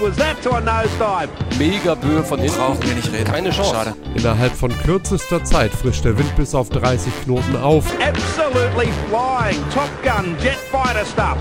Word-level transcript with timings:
was 0.00 0.16
that 0.16 0.40
to 0.42 0.50
a 0.52 0.60
nosedive? 0.60 1.28
Mega 1.58 1.94
Böe 1.94 2.22
von 2.22 2.40
hinten. 2.40 2.56
Brauchen 2.56 2.82
wir 2.82 2.94
nicht 2.94 3.12
reden. 3.12 3.24
Keine 3.24 3.50
Chance. 3.50 3.74
Schade. 3.74 3.94
Innerhalb 4.14 4.52
von 4.54 4.72
kürzester 4.82 5.44
Zeit 5.44 5.72
frischt 5.72 6.04
der 6.04 6.16
Wind 6.18 6.34
bis 6.36 6.54
auf 6.54 6.68
30 6.70 7.12
Knoten 7.24 7.56
auf. 7.56 7.84
Absolutely 8.00 8.88
flying. 9.08 9.62
Top 9.72 9.90
Gun, 10.02 10.36
jet 10.42 10.56
fighter 10.70 11.04
stuff. 11.04 11.36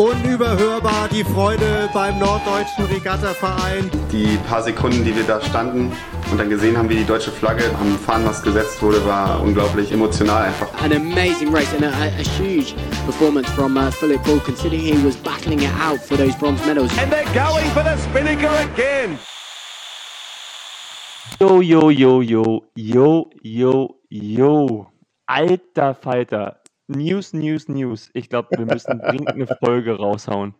Unüberhörbar 0.00 1.08
die 1.12 1.22
Freude 1.22 1.90
beim 1.92 2.18
Norddeutschen 2.18 2.86
Regattaverein. 2.86 3.90
Die 4.10 4.38
paar 4.48 4.62
Sekunden, 4.62 5.04
die 5.04 5.14
wir 5.14 5.24
da 5.24 5.42
standen 5.42 5.92
und 6.30 6.38
dann 6.38 6.48
gesehen 6.48 6.78
haben, 6.78 6.88
wie 6.88 6.96
die 6.96 7.04
deutsche 7.04 7.30
Flagge 7.30 7.64
am 7.78 7.98
Fahnenmast 7.98 8.42
gesetzt 8.42 8.80
wurde, 8.80 9.04
war 9.04 9.42
unglaublich 9.42 9.92
emotional 9.92 10.44
einfach. 10.44 10.68
An 10.82 10.94
amazing 10.94 11.54
race 11.54 11.70
and 11.74 11.84
a, 11.84 11.90
a, 11.90 12.22
huge 12.38 12.74
performance 13.04 13.46
from 13.50 13.76
uh, 13.76 13.90
Philip 13.90 14.22
Bull, 14.24 14.40
considering 14.40 14.80
he 14.80 15.04
was 15.04 15.16
battling 15.16 15.60
it 15.60 15.72
out 15.78 16.00
for 16.00 16.16
those 16.16 16.34
bronze 16.38 16.64
medals. 16.64 16.90
And 16.98 17.12
they're 17.12 17.34
going 17.34 17.68
for 17.74 17.82
the 17.82 17.98
Spinnaker 17.98 18.48
again. 18.72 19.18
Yo, 21.38 21.60
yo, 21.60 21.90
yo, 21.90 22.22
yo, 22.22 22.64
yo, 22.74 23.30
yo, 23.42 23.96
yo. 24.08 24.86
Alter 25.28 25.94
Falter. 26.02 26.59
News, 26.90 27.32
News, 27.32 27.68
News. 27.68 28.10
Ich 28.14 28.28
glaube, 28.28 28.48
wir 28.56 28.66
müssen 28.66 28.98
dringend 29.06 29.28
eine 29.28 29.46
Folge 29.46 29.96
raushauen. 29.96 30.54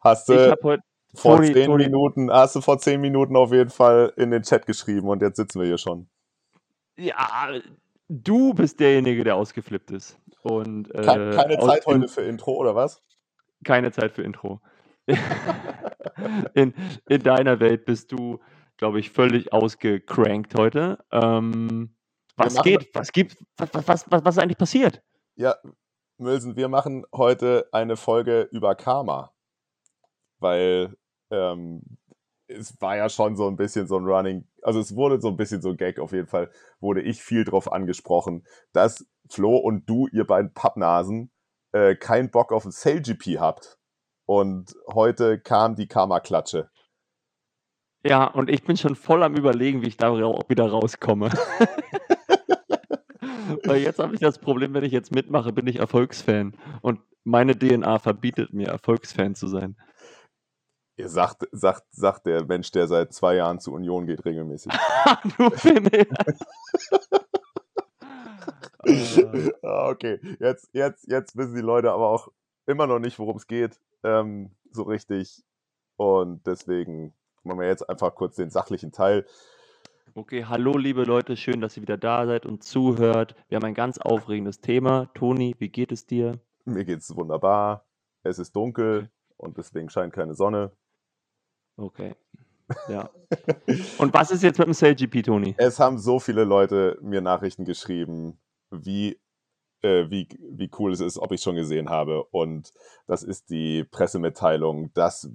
Hast 0.00 0.28
Ich 0.30 0.36
du 0.36 0.50
habe 0.50 0.62
heute. 0.62 0.82
vor 1.14 1.36
Toni, 1.36 1.52
zehn 1.52 1.66
Toni. 1.66 1.84
Minuten, 1.84 2.30
hast 2.32 2.56
du 2.56 2.60
vor 2.60 2.78
zehn 2.78 3.00
Minuten 3.00 3.36
auf 3.36 3.52
jeden 3.52 3.70
Fall 3.70 4.12
in 4.16 4.30
den 4.30 4.42
Chat 4.42 4.66
geschrieben 4.66 5.08
und 5.08 5.22
jetzt 5.22 5.36
sitzen 5.36 5.60
wir 5.60 5.66
hier 5.66 5.78
schon. 5.78 6.08
Ja, 6.96 7.50
du 8.08 8.54
bist 8.54 8.80
derjenige, 8.80 9.24
der 9.24 9.36
ausgeflippt 9.36 9.90
ist. 9.90 10.18
Und, 10.42 10.90
äh, 10.94 11.02
Ke- 11.02 11.30
Keine 11.36 11.58
aus- 11.58 11.66
Zeit 11.66 11.86
heute 11.86 12.08
für 12.08 12.22
Intro, 12.22 12.52
oder 12.56 12.74
was? 12.74 13.02
keine 13.64 13.92
Zeit 13.92 14.12
für 14.12 14.22
Intro. 14.22 14.60
in, 16.54 16.74
in 17.08 17.22
deiner 17.22 17.60
Welt 17.60 17.84
bist 17.84 18.10
du, 18.12 18.40
glaube 18.76 18.98
ich, 19.00 19.10
völlig 19.10 19.52
ausgecrankt 19.52 20.54
heute. 20.56 20.98
Ähm, 21.12 21.94
was 22.36 22.60
geht? 22.62 22.88
Was 22.94 23.12
gibt? 23.12 23.36
Was, 23.56 23.68
was, 23.72 24.10
was, 24.10 24.24
was 24.24 24.36
ist 24.36 24.42
eigentlich 24.42 24.58
passiert? 24.58 25.02
Ja, 25.34 25.56
Mülsen, 26.18 26.56
wir 26.56 26.68
machen 26.68 27.04
heute 27.12 27.68
eine 27.72 27.96
Folge 27.96 28.48
über 28.52 28.74
Karma. 28.74 29.32
Weil 30.38 30.96
ähm, 31.30 31.98
es 32.48 32.80
war 32.80 32.96
ja 32.96 33.08
schon 33.08 33.36
so 33.36 33.48
ein 33.48 33.56
bisschen 33.56 33.86
so 33.86 33.96
ein 33.96 34.04
Running, 34.04 34.46
also 34.62 34.80
es 34.80 34.94
wurde 34.94 35.20
so 35.20 35.28
ein 35.28 35.36
bisschen 35.36 35.62
so 35.62 35.70
ein 35.70 35.76
Gag 35.76 35.98
auf 35.98 36.12
jeden 36.12 36.26
Fall, 36.26 36.50
wurde 36.80 37.00
ich 37.00 37.22
viel 37.22 37.44
drauf 37.44 37.72
angesprochen, 37.72 38.46
dass 38.72 39.06
Flo 39.30 39.56
und 39.56 39.88
du, 39.88 40.08
ihr 40.08 40.26
beiden 40.26 40.52
Pappnasen, 40.52 41.30
äh, 41.72 41.94
keinen 41.94 42.30
Bock 42.30 42.52
auf 42.52 42.64
ein 42.64 42.72
Sale-GP 42.72 43.38
habt. 43.38 43.78
Und 44.26 44.74
heute 44.92 45.40
kam 45.40 45.74
die 45.74 45.88
Karma-Klatsche. 45.88 46.70
Ja, 48.04 48.26
und 48.26 48.50
ich 48.50 48.64
bin 48.64 48.76
schon 48.76 48.96
voll 48.96 49.22
am 49.22 49.34
Überlegen, 49.34 49.82
wie 49.82 49.88
ich 49.88 49.96
da 49.96 50.12
wieder 50.14 50.70
rauskomme. 50.70 51.30
Weil 53.72 53.82
jetzt 53.82 53.98
habe 53.98 54.14
ich 54.14 54.20
das 54.20 54.38
Problem, 54.38 54.74
wenn 54.74 54.84
ich 54.84 54.92
jetzt 54.92 55.14
mitmache, 55.14 55.52
bin 55.52 55.66
ich 55.66 55.76
Erfolgsfan. 55.76 56.54
Und 56.82 57.00
meine 57.24 57.58
DNA 57.58 57.98
verbietet 57.98 58.52
mir, 58.52 58.68
Erfolgsfan 58.68 59.34
zu 59.34 59.46
sein. 59.46 59.76
Ihr 60.98 61.08
sagt, 61.08 61.48
sagt, 61.52 61.84
sagt 61.90 62.26
der 62.26 62.44
Mensch, 62.44 62.70
der 62.70 62.86
seit 62.86 63.14
zwei 63.14 63.36
Jahren 63.36 63.60
zur 63.60 63.72
Union 63.74 64.06
geht, 64.06 64.24
regelmäßig. 64.26 64.72
du 65.38 65.50
Pimmel. 65.50 66.06
Äh, 68.84 69.50
Ah, 69.62 69.88
okay, 69.88 70.20
jetzt, 70.40 70.68
jetzt, 70.72 71.06
jetzt 71.08 71.36
wissen 71.36 71.54
die 71.54 71.62
Leute 71.62 71.92
aber 71.92 72.08
auch 72.08 72.28
immer 72.66 72.86
noch 72.86 72.98
nicht, 72.98 73.18
worum 73.18 73.36
es 73.36 73.46
geht, 73.46 73.80
ähm, 74.02 74.50
so 74.70 74.82
richtig. 74.82 75.44
Und 75.96 76.46
deswegen 76.46 77.14
machen 77.42 77.60
wir 77.60 77.68
jetzt 77.68 77.88
einfach 77.88 78.14
kurz 78.14 78.36
den 78.36 78.50
sachlichen 78.50 78.92
Teil. 78.92 79.24
Okay, 80.14 80.44
hallo 80.44 80.76
liebe 80.76 81.04
Leute, 81.04 81.38
schön, 81.38 81.62
dass 81.62 81.74
ihr 81.78 81.82
wieder 81.82 81.96
da 81.96 82.26
seid 82.26 82.44
und 82.44 82.62
zuhört. 82.62 83.34
Wir 83.48 83.56
haben 83.56 83.64
ein 83.64 83.72
ganz 83.72 83.96
aufregendes 83.96 84.60
Thema. 84.60 85.06
Toni, 85.14 85.54
wie 85.58 85.70
geht 85.70 85.90
es 85.90 86.04
dir? 86.04 86.38
Mir 86.66 86.84
geht's 86.84 87.16
wunderbar. 87.16 87.86
Es 88.22 88.38
ist 88.38 88.54
dunkel 88.54 89.10
und 89.38 89.56
deswegen 89.56 89.88
scheint 89.88 90.12
keine 90.12 90.34
Sonne. 90.34 90.72
Okay. 91.78 92.14
Ja. 92.90 93.08
Und 93.96 94.12
was 94.12 94.30
ist 94.30 94.42
jetzt 94.42 94.58
mit 94.58 94.68
dem 94.68 94.74
CellGP, 94.74 95.22
Toni? 95.22 95.54
Es 95.56 95.80
haben 95.80 95.98
so 95.98 96.20
viele 96.20 96.44
Leute 96.44 96.98
mir 97.00 97.22
Nachrichten 97.22 97.64
geschrieben, 97.64 98.38
wie, 98.70 99.18
äh, 99.80 100.10
wie, 100.10 100.28
wie 100.38 100.70
cool 100.78 100.92
es 100.92 101.00
ist, 101.00 101.16
ob 101.18 101.32
ich 101.32 101.40
schon 101.40 101.56
gesehen 101.56 101.88
habe. 101.88 102.24
Und 102.24 102.74
das 103.06 103.22
ist 103.22 103.48
die 103.48 103.84
Pressemitteilung, 103.84 104.92
dass 104.92 105.30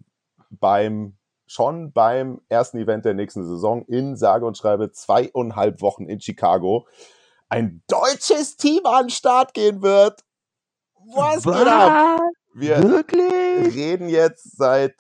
beim 0.52 1.18
schon 1.48 1.92
beim 1.92 2.42
ersten 2.50 2.78
Event 2.78 3.06
der 3.06 3.14
nächsten 3.14 3.46
Saison 3.46 3.84
in 3.86 4.16
sage 4.16 4.46
und 4.46 4.58
schreibe 4.58 4.92
zweieinhalb 4.92 5.82
Wochen 5.82 6.06
in 6.06 6.20
Chicago 6.20 6.88
ein 7.50 7.82
deutsches 7.88 8.58
Team 8.58 8.86
an 8.86 9.06
den 9.06 9.10
Start 9.10 9.54
gehen 9.54 9.82
wird. 9.82 10.24
Was 11.16 11.44
geht 11.44 11.68
ab? 11.68 12.20
Wir 12.54 12.84
Wirklich? 12.84 13.76
reden 13.76 14.10
jetzt 14.10 14.58
seit 14.58 14.96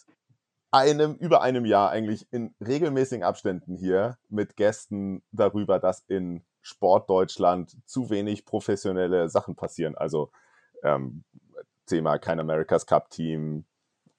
einem, 0.72 1.16
über 1.16 1.42
einem 1.42 1.66
Jahr 1.66 1.90
eigentlich 1.90 2.28
in 2.32 2.54
regelmäßigen 2.66 3.24
Abständen 3.24 3.76
hier 3.76 4.18
mit 4.30 4.56
Gästen 4.56 5.24
darüber, 5.32 5.80
dass 5.80 6.04
in 6.08 6.46
Sportdeutschland 6.62 7.78
zu 7.86 8.10
wenig 8.10 8.46
professionelle 8.46 9.30
Sachen 9.30 9.56
passieren. 9.56 9.98
Also 9.98 10.32
ähm, 10.84 11.24
Thema 11.86 12.18
kein 12.20 12.40
America's 12.40 12.86
Cup 12.86 13.10
Team, 13.10 13.66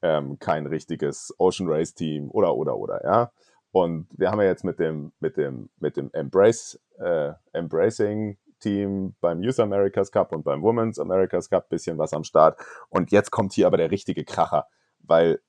ähm, 0.03 0.39
kein 0.39 0.67
richtiges 0.67 1.35
Ocean 1.39 1.69
Race 1.69 1.95
Team 1.95 2.31
oder 2.31 2.55
oder 2.55 2.77
oder 2.77 3.05
ja. 3.05 3.33
Und 3.71 4.09
wir 4.17 4.31
haben 4.31 4.41
ja 4.41 4.47
jetzt 4.47 4.65
mit 4.65 4.79
dem 4.79 5.13
mit 5.21 5.37
dem 5.37 5.71
mit 5.79 5.97
dem 5.97 6.11
Embrace 6.13 6.81
äh, 6.99 7.33
Embracing 7.53 8.39
Team 8.61 9.15
beim 9.21 9.43
Youth 9.43 9.61
America's 9.61 10.11
Cup 10.11 10.33
und 10.33 10.45
beim 10.45 10.63
Women's 10.63 10.99
America's 10.99 11.49
Cup 11.49 11.69
bisschen 11.69 11.99
was 11.99 12.13
am 12.13 12.25
Start. 12.25 12.59
Und 12.89 13.11
jetzt 13.11 13.31
kommt 13.31 13.53
hier 13.53 13.67
aber 13.67 13.77
der 13.77 13.91
richtige 13.91 14.25
Kracher, 14.25 14.67
weil 15.01 15.41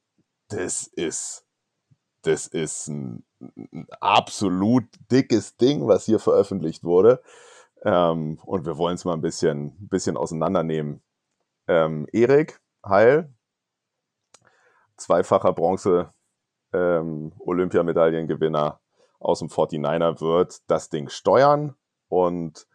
das 0.50 0.88
ist, 0.88 1.46
das 2.24 2.48
ist 2.48 2.88
ein, 2.88 3.24
ein 3.40 3.88
absolut 4.00 4.86
dickes 5.12 5.58
Ding, 5.58 5.88
was 5.88 6.06
hier 6.06 6.20
veröffentlicht 6.20 6.84
wurde. 6.84 7.22
Ähm, 7.84 8.40
und 8.46 8.66
wir 8.66 8.78
wollen 8.78 8.96
es 8.96 9.06
mal 9.06 9.14
ein 9.14 9.22
bisschen, 9.22 9.76
bisschen 9.88 10.18
auseinandernehmen. 10.18 11.02
Ähm, 11.68 12.08
Erik 12.12 12.60
Heil, 12.86 13.34
zweifacher 15.00 15.54
Bronze 15.54 16.14
ähm, 16.74 17.34
Olympiamedaillengewinner 17.40 18.80
aus 19.20 19.40
dem 19.40 19.50
49er, 19.50 20.22
wird 20.22 20.60
das 20.68 20.90
Ding 20.90 21.10
steuern 21.10 21.76
und 22.08 22.68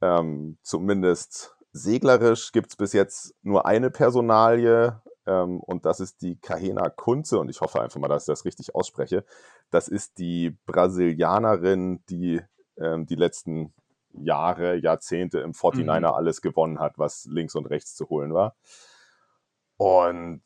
ähm, 0.00 0.58
zumindest 0.62 1.56
seglerisch 1.72 2.52
gibt 2.52 2.70
es 2.70 2.76
bis 2.76 2.92
jetzt 2.92 3.34
nur 3.42 3.66
eine 3.66 3.90
Personalie 3.90 5.00
ähm, 5.26 5.60
und 5.60 5.84
das 5.86 6.00
ist 6.00 6.22
die 6.22 6.38
Kahena 6.38 6.88
Kunze 6.90 7.38
und 7.38 7.48
ich 7.48 7.60
hoffe 7.60 7.80
einfach 7.80 8.00
mal, 8.00 8.08
dass 8.08 8.24
ich 8.24 8.32
das 8.32 8.44
richtig 8.44 8.74
ausspreche. 8.74 9.24
Das 9.70 9.88
ist 9.88 10.18
die 10.18 10.56
Brasilianerin, 10.66 12.04
die 12.08 12.40
ähm, 12.78 13.06
die 13.06 13.16
letzten 13.16 13.74
Jahre, 14.12 14.76
Jahrzehnte 14.76 15.40
im 15.40 15.52
49er 15.52 15.98
Mhm. 16.00 16.04
alles 16.04 16.40
gewonnen 16.40 16.78
hat, 16.78 16.98
was 16.98 17.26
links 17.26 17.54
und 17.54 17.66
rechts 17.66 17.94
zu 17.94 18.08
holen 18.08 18.32
war. 18.32 18.56
Und 19.76 20.42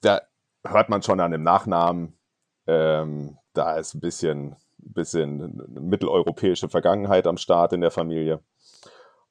da 0.00 0.22
hört 0.66 0.88
man 0.88 1.02
schon 1.02 1.20
an 1.20 1.32
dem 1.32 1.42
Nachnamen, 1.42 2.18
ähm, 2.66 3.38
da 3.52 3.76
ist 3.76 3.94
ein 3.94 4.00
bisschen, 4.00 4.56
bisschen 4.78 5.62
mitteleuropäische 5.68 6.68
Vergangenheit 6.68 7.26
am 7.26 7.36
Start 7.36 7.72
in 7.72 7.80
der 7.80 7.90
Familie. 7.90 8.42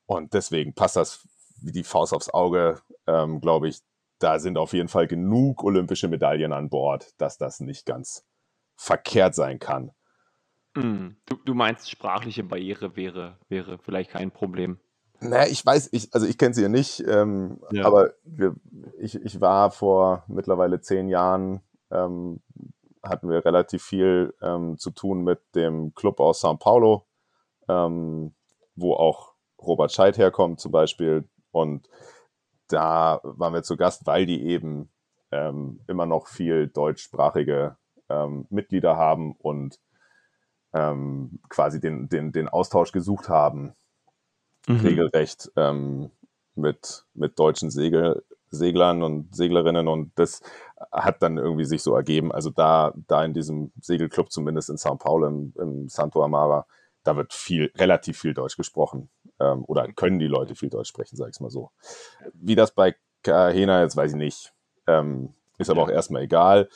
Und 0.06 0.34
deswegen 0.34 0.74
passt 0.74 0.96
das 0.96 1.28
wie 1.62 1.72
die 1.72 1.84
Faust 1.84 2.13
aufs 2.13 2.30
Auge, 2.30 2.81
ähm, 3.07 3.42
glaube 3.42 3.68
ich. 3.69 3.80
Da 4.19 4.39
sind 4.39 4.57
auf 4.57 4.74
jeden 4.74 4.89
Fall 4.89 5.07
genug 5.07 5.63
olympische 5.63 6.10
Medaillen 6.10 6.51
an 6.51 6.69
Bord, 6.69 7.13
dass 7.22 7.38
das 7.38 7.62
nicht 7.62 7.86
ganz 7.86 8.25
verkehrt 8.75 9.36
sein 9.36 9.60
kann. 9.60 9.92
Mm, 10.75 11.12
Du, 11.25 11.38
du 11.45 11.54
meinst, 11.54 11.89
sprachliche 11.89 12.44
Barriere 12.44 12.95
wäre, 12.95 13.38
wäre 13.48 13.77
vielleicht 13.77 14.12
kein 14.12 14.31
Problem. 14.31 14.80
Naja, 15.21 15.48
ich 15.50 15.66
weiß, 15.66 15.89
ich, 15.92 16.13
also 16.13 16.25
ich 16.25 16.38
kenne 16.38 16.54
sie 16.54 16.62
ja 16.62 16.69
nicht, 16.69 17.04
ähm, 17.07 17.60
Ja. 17.71 17.86
aber 17.86 18.13
wir, 18.24 18.56
ich, 19.00 19.16
ich 19.16 19.42
war 19.42 19.71
vor 19.71 20.24
mittlerweile 20.27 20.81
zehn 20.81 21.10
Jahren, 21.10 21.62
ähm, 21.92 22.42
hatten 23.04 23.30
wir 23.30 23.44
relativ 23.45 23.83
viel 23.83 24.33
ähm, 24.42 24.77
zu 24.77 24.92
tun 24.92 25.24
mit 25.24 25.39
dem 25.56 25.94
Club 25.95 26.19
aus 26.19 26.44
São 26.44 26.57
Paulo, 26.57 27.06
ähm, 27.68 28.33
wo 28.75 28.94
auch 28.94 29.33
Robert 29.62 29.92
Scheid 29.92 30.18
herkommt 30.18 30.60
zum 30.60 30.71
Beispiel. 30.71 31.27
Und 31.51 31.89
da 32.68 33.19
waren 33.24 33.54
wir 33.54 33.63
zu 33.63 33.77
Gast, 33.77 34.06
weil 34.06 34.25
die 34.25 34.45
eben 34.45 34.89
ähm, 35.31 35.81
immer 35.88 36.06
noch 36.06 36.27
viel 36.27 36.68
deutschsprachige 36.68 37.77
ähm, 38.10 38.48
Mitglieder 38.50 38.95
haben 38.95 39.33
und 39.38 39.80
ähm, 40.74 41.39
quasi 41.50 41.80
den, 41.80 42.10
den, 42.10 42.31
den 42.31 42.48
Austausch 42.48 42.92
gesucht 42.92 43.27
haben 43.30 43.75
Mhm. 44.69 44.81
regelrecht 44.81 45.51
ähm, 45.56 46.12
mit, 46.56 47.06
mit 47.16 47.39
deutschen 47.39 47.71
Segel, 47.71 48.24
Seglern 48.51 49.01
und 49.01 49.36
Seglerinnen 49.36 49.88
und 49.88 50.12
das 50.16 50.42
hat 50.92 51.21
dann 51.24 51.38
irgendwie 51.38 51.66
sich 51.66 51.81
so 51.81 51.95
ergeben. 51.95 52.31
Also 52.31 52.51
da, 52.51 52.94
da 53.07 53.25
in 53.25 53.33
diesem 53.33 53.71
Segelclub, 53.81 54.31
zumindest 54.31 54.69
in 54.69 54.77
São 54.77 54.98
Paulo, 54.98 55.27
im, 55.27 55.54
im 55.60 55.89
Santo 55.89 56.24
Amara, 56.24 56.68
da 57.04 57.16
wird 57.16 57.33
viel, 57.33 57.71
relativ 57.77 58.19
viel 58.19 58.36
Deutsch 58.36 58.57
gesprochen. 58.57 59.10
Ähm, 59.39 59.63
oder 59.66 59.92
können 59.92 60.19
die 60.19 60.27
Leute 60.27 60.56
viel 60.56 60.69
Deutsch 60.69 60.89
sprechen, 60.89 61.15
sag 61.15 61.30
ich 61.30 61.39
mal 61.39 61.50
so. 61.50 61.72
Wie 62.33 62.56
das 62.56 62.72
bei 62.72 62.95
Kahena 63.24 63.81
jetzt 63.81 63.95
weiß 63.95 64.12
ich 64.12 64.18
nicht. 64.18 64.54
Ähm, 64.86 65.33
ist 65.57 65.69
aber 65.69 65.81
auch 65.81 65.89
erstmal 65.89 66.22
egal, 66.24 66.69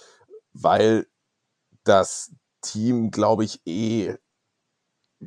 weil 0.54 1.06
das 1.84 2.34
Team, 2.62 3.12
glaube 3.12 3.44
ich, 3.44 3.62
eh 3.66 4.16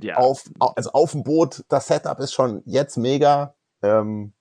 Ja. 0.03 0.17
auf, 0.17 0.45
also 0.59 0.91
auf 0.91 1.13
dem 1.13 1.25
Boot, 1.25 1.65
das 1.69 1.87
Setup 1.87 2.19
ist 2.21 2.33
schon 2.33 2.63
jetzt 2.65 2.97
mega. 2.97 3.55
Ähm, 3.83 4.33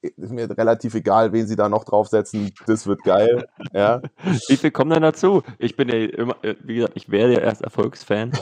ist 0.00 0.30
mir 0.30 0.48
relativ 0.56 0.94
egal, 0.94 1.32
wen 1.32 1.46
sie 1.46 1.56
da 1.56 1.68
noch 1.68 1.84
draufsetzen. 1.84 2.52
Das 2.66 2.86
wird 2.86 3.02
geil. 3.02 3.48
Ja. 3.72 4.00
Wie 4.48 4.56
viel 4.56 4.70
kommen 4.70 4.90
denn 4.90 5.02
dazu? 5.02 5.42
Ich 5.58 5.76
bin 5.76 5.88
ja 5.88 5.96
immer, 5.96 6.36
äh, 6.42 6.54
wie 6.62 6.76
gesagt, 6.76 6.92
ich 6.96 7.10
werde 7.10 7.34
ja 7.34 7.40
erst 7.40 7.62
Erfolgsfan. 7.62 8.32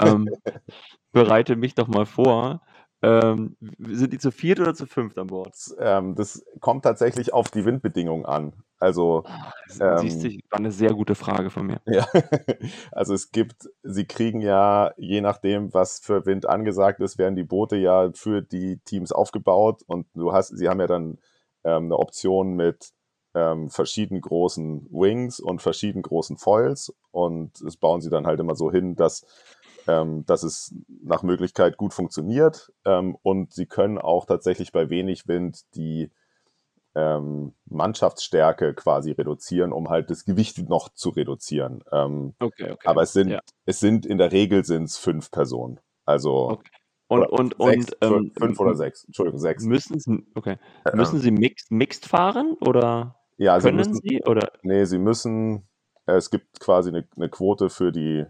ähm, 0.00 0.30
bereite 1.12 1.56
mich 1.56 1.74
doch 1.74 1.88
mal 1.88 2.06
vor. 2.06 2.62
Ähm, 3.02 3.56
sind 3.78 4.14
die 4.14 4.18
zu 4.18 4.30
viert 4.30 4.60
oder 4.60 4.74
zu 4.74 4.86
fünft 4.86 5.18
an 5.18 5.26
Bord? 5.26 5.54
Ähm, 5.78 6.14
das 6.14 6.42
kommt 6.60 6.84
tatsächlich 6.84 7.34
auf 7.34 7.50
die 7.50 7.66
Windbedingungen 7.66 8.24
an. 8.24 8.54
Also, 8.84 9.24
Das 9.78 10.02
siehst 10.02 10.22
du, 10.22 10.28
ähm, 10.28 10.40
war 10.50 10.58
eine 10.58 10.70
sehr 10.70 10.92
gute 10.92 11.14
Frage 11.14 11.48
von 11.48 11.66
mir. 11.66 11.80
ja, 11.86 12.06
also 12.92 13.14
es 13.14 13.32
gibt, 13.32 13.70
sie 13.82 14.04
kriegen 14.04 14.42
ja, 14.42 14.92
je 14.98 15.22
nachdem, 15.22 15.72
was 15.72 16.00
für 16.00 16.26
Wind 16.26 16.46
angesagt 16.46 17.00
ist, 17.00 17.16
werden 17.16 17.34
die 17.34 17.44
Boote 17.44 17.76
ja 17.76 18.10
für 18.12 18.42
die 18.42 18.78
Teams 18.84 19.10
aufgebaut 19.10 19.82
und 19.86 20.06
du 20.14 20.34
hast, 20.34 20.48
sie 20.48 20.68
haben 20.68 20.80
ja 20.80 20.86
dann 20.86 21.18
ähm, 21.64 21.84
eine 21.84 21.98
Option 21.98 22.56
mit 22.56 22.90
ähm, 23.34 23.70
verschieden 23.70 24.20
großen 24.20 24.86
Wings 24.90 25.40
und 25.40 25.62
verschieden 25.62 26.02
großen 26.02 26.36
Foils 26.36 26.92
und 27.10 27.52
das 27.64 27.78
bauen 27.78 28.02
sie 28.02 28.10
dann 28.10 28.26
halt 28.26 28.38
immer 28.38 28.54
so 28.54 28.70
hin, 28.70 28.96
dass, 28.96 29.24
ähm, 29.86 30.26
dass 30.26 30.42
es 30.42 30.74
nach 31.02 31.22
Möglichkeit 31.22 31.78
gut 31.78 31.94
funktioniert 31.94 32.70
ähm, 32.84 33.16
und 33.22 33.54
sie 33.54 33.64
können 33.64 33.96
auch 33.96 34.26
tatsächlich 34.26 34.72
bei 34.72 34.90
wenig 34.90 35.26
Wind 35.26 35.62
die 35.74 36.10
ähm, 36.94 37.54
Mannschaftsstärke 37.66 38.74
quasi 38.74 39.12
reduzieren, 39.12 39.72
um 39.72 39.88
halt 39.90 40.10
das 40.10 40.24
Gewicht 40.24 40.68
noch 40.68 40.90
zu 40.90 41.10
reduzieren. 41.10 41.82
Ähm, 41.92 42.34
Okay, 42.40 42.70
okay. 42.72 42.88
aber 42.88 43.02
es 43.02 43.12
sind, 43.12 43.28
Ja. 43.30 43.40
es 43.66 43.80
sind 43.80 44.06
in 44.06 44.18
der 44.18 44.32
Regel 44.32 44.64
sind 44.64 44.84
es 44.84 44.96
fünf 44.96 45.30
Personen. 45.30 45.80
Also 46.04 46.50
Okay. 46.50 46.70
Und, 47.08 47.20
oder 47.20 47.32
und, 47.32 47.54
sechs, 47.58 47.92
und 48.00 48.26
ähm, 48.26 48.32
fünf 48.36 48.60
oder 48.60 48.74
sechs. 48.74 49.04
Entschuldigung, 49.04 49.38
sechs. 49.38 49.64
Müssen 49.64 49.98
sie, 50.00 50.26
okay. 50.34 50.56
Ähm, 50.86 50.96
Müssen 50.96 51.20
sie 51.20 51.30
mixed, 51.30 51.70
mixed 51.70 52.06
fahren 52.06 52.56
oder 52.60 53.16
ja, 53.36 53.60
sie 53.60 53.66
können 53.66 53.76
müssen, 53.76 53.94
sie? 54.02 54.22
Oder 54.24 54.52
nee, 54.62 54.84
sie 54.84 54.98
müssen, 54.98 55.68
äh, 56.06 56.14
es 56.14 56.30
gibt 56.30 56.60
quasi 56.60 56.88
eine, 56.88 57.06
eine 57.16 57.28
Quote 57.28 57.68
für 57.68 57.92
die, 57.92 58.24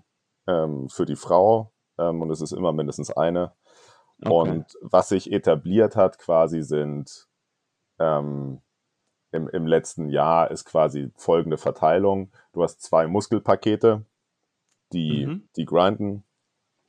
ähm, 0.49 0.89
für 0.89 1.05
die 1.07 1.15
Frau 1.17 1.73
ähm, 1.99 2.21
und 2.21 2.31
es 2.31 2.41
ist 2.41 2.53
immer 2.53 2.73
mindestens 2.73 3.11
eine. 3.11 3.53
okay. 4.25 4.33
Und 4.51 4.67
was 4.83 5.11
sich 5.11 5.31
etabliert 5.33 5.95
hat, 5.95 6.19
quasi 6.19 6.63
sind 6.63 7.29
ähm, 7.99 8.61
im, 9.33 9.49
im 9.49 9.67
letzten 9.67 10.09
Jahr 10.09 10.51
ist 10.51 10.65
quasi 10.65 11.11
folgende 11.17 11.59
Verteilung. 11.59 12.31
Du 12.53 12.63
hast 12.63 12.83
zwei 12.83 13.07
Muskelpakete, 13.07 14.05
die, 14.93 15.27
Mhm. 15.27 15.49
die 15.57 15.65
grinden. 15.65 16.25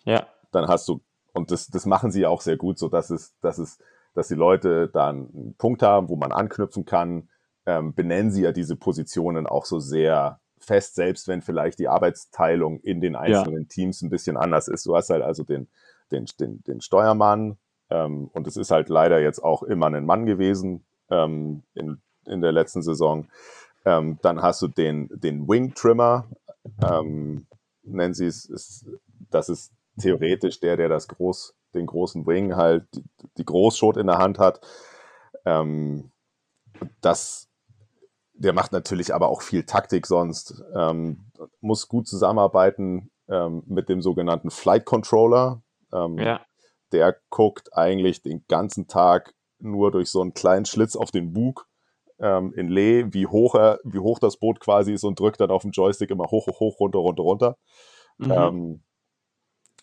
ja, 0.04 0.28
Dann 0.52 0.68
hast 0.68 0.88
du, 0.88 1.02
und 1.34 1.50
das, 1.52 1.68
das 1.68 1.86
machen 1.86 2.12
sie 2.12 2.26
auch 2.26 2.42
sehr 2.42 2.56
gut, 2.58 2.78
so 2.78 2.88
dass 2.88 3.10
es, 3.10 3.36
dass 3.42 3.58
es, 3.58 3.80
dass 4.14 4.28
die 4.28 4.36
Leute 4.36 4.88
dann 4.88 5.30
einen 5.34 5.56
Punkt 5.58 5.82
haben, 5.82 6.08
wo 6.08 6.16
man 6.16 6.32
anknüpfen 6.32 6.86
kann. 6.86 7.30
Ähm, 7.66 7.96
benennen 7.96 8.32
sie 8.32 8.44
ja 8.44 8.52
diese 8.52 8.76
Positionen 8.76 9.48
auch 9.48 9.66
so 9.66 9.80
sehr 9.80 10.40
fest, 10.60 10.94
selbst 10.96 11.28
wenn 11.28 11.42
vielleicht 11.42 11.80
die 11.80 11.88
Arbeitsteilung 11.88 12.80
in 12.82 13.02
den 13.02 13.16
einzelnen 13.16 13.68
Teams 13.68 14.02
ein 14.04 14.12
bisschen 14.12 14.38
anders 14.38 14.68
ist. 14.68 14.86
Du 14.86 14.96
hast 14.96 15.10
halt 15.10 15.24
also 15.24 15.44
den, 15.44 15.68
den, 16.12 16.26
den, 16.40 16.62
den 16.64 16.80
Steuermann, 16.82 17.58
ähm, 17.90 18.30
und 18.34 18.46
es 18.48 18.56
ist 18.56 18.70
halt 18.72 18.90
leider 18.90 19.20
jetzt 19.20 19.44
auch 19.44 19.64
immer 19.64 19.88
ein 19.88 20.06
Mann 20.06 20.26
gewesen 20.28 20.86
ähm, 21.10 21.64
in, 21.74 22.02
in 22.26 22.42
der 22.42 22.52
letzten 22.52 22.82
Saison. 22.82 23.28
Ähm, 23.86 24.18
dann 24.22 24.42
hast 24.42 24.62
du 24.62 24.68
den, 24.68 25.10
den 25.12 25.48
Wing 25.48 25.74
Trimmer, 25.76 26.26
ähm, 26.84 27.46
nennen 27.84 28.14
sie 28.14 28.26
es, 28.26 28.46
ist, 28.46 28.86
das 29.30 29.50
ist 29.50 29.72
theoretisch 30.00 30.60
der, 30.60 30.78
der 30.78 30.90
das 30.90 31.08
groß, 31.08 31.56
den 31.74 31.86
großen 31.86 32.26
Wing 32.26 32.56
halt, 32.56 32.86
die, 32.96 33.04
die 33.38 33.46
Großschot 33.46 33.98
in 33.98 34.08
der 34.08 34.18
Hand 34.18 34.40
hat. 34.40 34.62
Ähm, 35.46 36.12
das, 37.02 37.48
der 38.34 38.54
macht 38.54 38.72
natürlich 38.72 39.14
aber 39.14 39.30
auch 39.30 39.42
viel 39.42 39.64
Taktik 39.64 40.08
sonst, 40.08 40.64
ähm, 40.76 41.26
muss 41.62 41.88
gut 41.88 42.08
zusammenarbeiten 42.08 43.12
ähm, 43.30 43.64
mit 43.68 43.88
dem 43.88 44.02
sogenannten 44.02 44.50
Flight 44.50 44.86
Controller. 44.86 45.62
Ähm, 45.94 46.18
ja, 46.18 46.42
der 46.92 47.16
guckt 47.30 47.78
eigentlich 47.78 48.24
den 48.24 48.46
ganzen 48.48 48.88
Tag 48.88 49.35
nur 49.60 49.92
durch 49.92 50.10
so 50.10 50.22
einen 50.22 50.34
kleinen 50.34 50.66
Schlitz 50.66 50.96
auf 50.96 51.12
den 51.12 51.34
Bug 51.34 51.68
ähm, 52.20 52.54
in 52.54 52.70
Lee, 52.70 53.06
wie 53.10 53.28
hoch, 53.28 53.56
er, 53.56 53.80
wie 53.84 54.00
hoch 54.00 54.20
das 54.20 54.38
Boot 54.38 54.60
quasi 54.60 54.94
ist 54.94 55.04
und 55.04 55.20
drückt 55.20 55.40
dann 55.40 55.52
auf 55.52 55.64
dem 55.64 55.72
Joystick 55.72 56.12
immer 56.12 56.26
hoch, 56.26 56.48
hoch, 56.48 56.60
hoch, 56.60 56.80
runter, 56.80 57.00
runter, 57.00 57.24
runter. 57.24 57.58
mhm. 58.18 58.32
Ähm, 58.32 58.84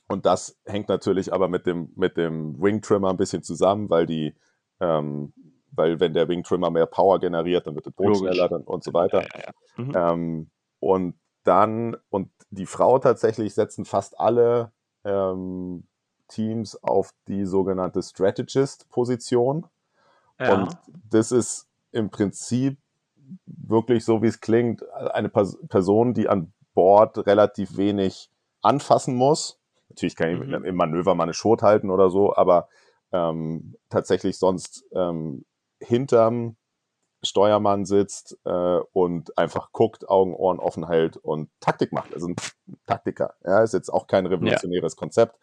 und 0.08 0.26
das 0.26 0.58
hängt 0.66 0.88
natürlich 0.88 1.32
aber 1.32 1.48
mit 1.48 1.66
dem, 1.66 1.92
mit 1.96 2.16
dem 2.16 2.60
Wing 2.60 2.82
Trimmer 2.82 3.10
ein 3.10 3.16
bisschen 3.16 3.42
zusammen, 3.42 3.88
weil 3.88 4.04
die, 4.04 4.34
ähm, 4.80 5.32
weil 5.70 6.00
wenn 6.00 6.12
der 6.12 6.28
Wing 6.28 6.42
Trimmer 6.42 6.70
mehr 6.70 6.86
Power 6.86 7.18
generiert, 7.18 7.66
dann 7.66 7.74
wird 7.74 7.86
das 7.86 7.94
Boot 7.94 8.08
Logisch. 8.08 8.20
schneller 8.20 8.48
dann, 8.48 8.62
und 8.62 8.84
so 8.84 8.92
weiter. 8.92 9.22
ja, 9.22 9.28
ja, 9.34 9.44
ja. 9.46 9.84
Mhm. 9.84 9.92
Ähm, 9.94 10.50
und 10.80 11.14
dann, 11.44 11.96
und 12.10 12.30
die 12.50 12.66
Frau 12.66 12.98
tatsächlich 12.98 13.54
setzen 13.54 13.84
fast 13.84 14.20
alle 14.20 14.72
ähm, 15.04 15.88
Teams 16.32 16.82
auf 16.82 17.12
die 17.28 17.44
sogenannte 17.44 18.02
Strategist-Position. 18.02 19.66
ja. 20.40 20.54
Und 20.54 20.76
das 21.10 21.32
ist 21.32 21.68
im 21.92 22.10
Prinzip 22.10 22.78
wirklich 23.46 24.04
so, 24.04 24.22
wie 24.22 24.28
es 24.28 24.40
klingt, 24.40 24.82
eine 24.92 25.28
Pers 25.28 25.58
Person, 25.68 26.14
die 26.14 26.28
an 26.28 26.52
Bord 26.74 27.26
relativ 27.26 27.76
wenig 27.76 28.30
anfassen 28.62 29.14
muss. 29.14 29.60
Natürlich 29.88 30.16
kann 30.16 30.30
ich 30.30 30.40
Mhm. 30.40 30.64
im 30.64 30.76
Manöver 30.76 31.14
mal 31.14 31.24
eine 31.24 31.34
Schot 31.34 31.62
halten 31.62 31.90
oder 31.90 32.10
so, 32.10 32.34
aber 32.34 32.68
ähm, 33.12 33.76
tatsächlich 33.90 34.38
sonst 34.38 34.84
ähm, 34.94 35.44
hinterm 35.80 36.56
Steuermann 37.22 37.84
sitzt 37.84 38.38
äh, 38.44 38.80
und 38.92 39.36
einfach 39.38 39.70
guckt, 39.72 40.08
Augen, 40.08 40.34
Ohren 40.34 40.58
offen 40.58 40.88
hält 40.88 41.16
und 41.16 41.50
Taktik 41.60 41.92
macht. 41.92 42.12
Also 42.14 42.28
ein 42.28 42.36
Taktiker. 42.86 43.34
Ja, 43.44 43.62
ist 43.62 43.74
jetzt 43.74 43.92
auch 43.92 44.06
kein 44.06 44.26
revolutionäres 44.26 44.96
Konzept. 44.96 45.36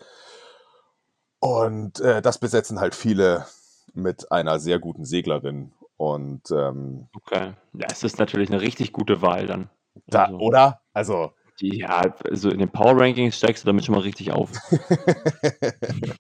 Und 1.39 1.99
äh, 2.01 2.21
das 2.21 2.37
besetzen 2.37 2.79
halt 2.79 2.95
viele 2.95 3.45
mit 3.93 4.31
einer 4.31 4.59
sehr 4.59 4.79
guten 4.79 5.05
Seglerin. 5.05 5.71
Und 5.97 6.51
ähm, 6.51 7.07
Okay. 7.13 7.53
Ja, 7.73 7.87
es 7.91 8.03
ist 8.03 8.19
natürlich 8.19 8.49
eine 8.49 8.61
richtig 8.61 8.93
gute 8.93 9.21
Wahl 9.21 9.47
dann. 9.47 9.69
da, 10.07 10.25
Also, 10.25 10.37
oder? 10.37 10.81
Also, 10.93 11.33
die, 11.59 11.79
ja, 11.79 12.13
also 12.29 12.49
in 12.49 12.59
den 12.59 12.69
Power 12.69 12.99
Rankings 12.99 13.37
steigst 13.37 13.63
du 13.63 13.67
damit 13.67 13.85
schon 13.85 13.95
mal 13.95 14.01
richtig 14.01 14.31
auf. 14.31 14.51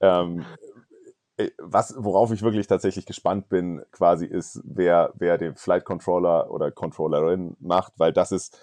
ähm, 0.00 0.44
äh, 1.36 1.50
was, 1.58 1.94
worauf 1.98 2.32
ich 2.32 2.42
wirklich 2.42 2.66
tatsächlich 2.66 3.06
gespannt 3.06 3.48
bin, 3.48 3.82
quasi 3.90 4.26
ist, 4.26 4.60
wer, 4.64 5.12
wer 5.16 5.38
den 5.38 5.56
Flight 5.56 5.84
Controller 5.84 6.50
oder 6.50 6.70
Controllerin 6.70 7.56
macht, 7.60 7.94
weil 7.96 8.12
das 8.12 8.32
ist, 8.32 8.58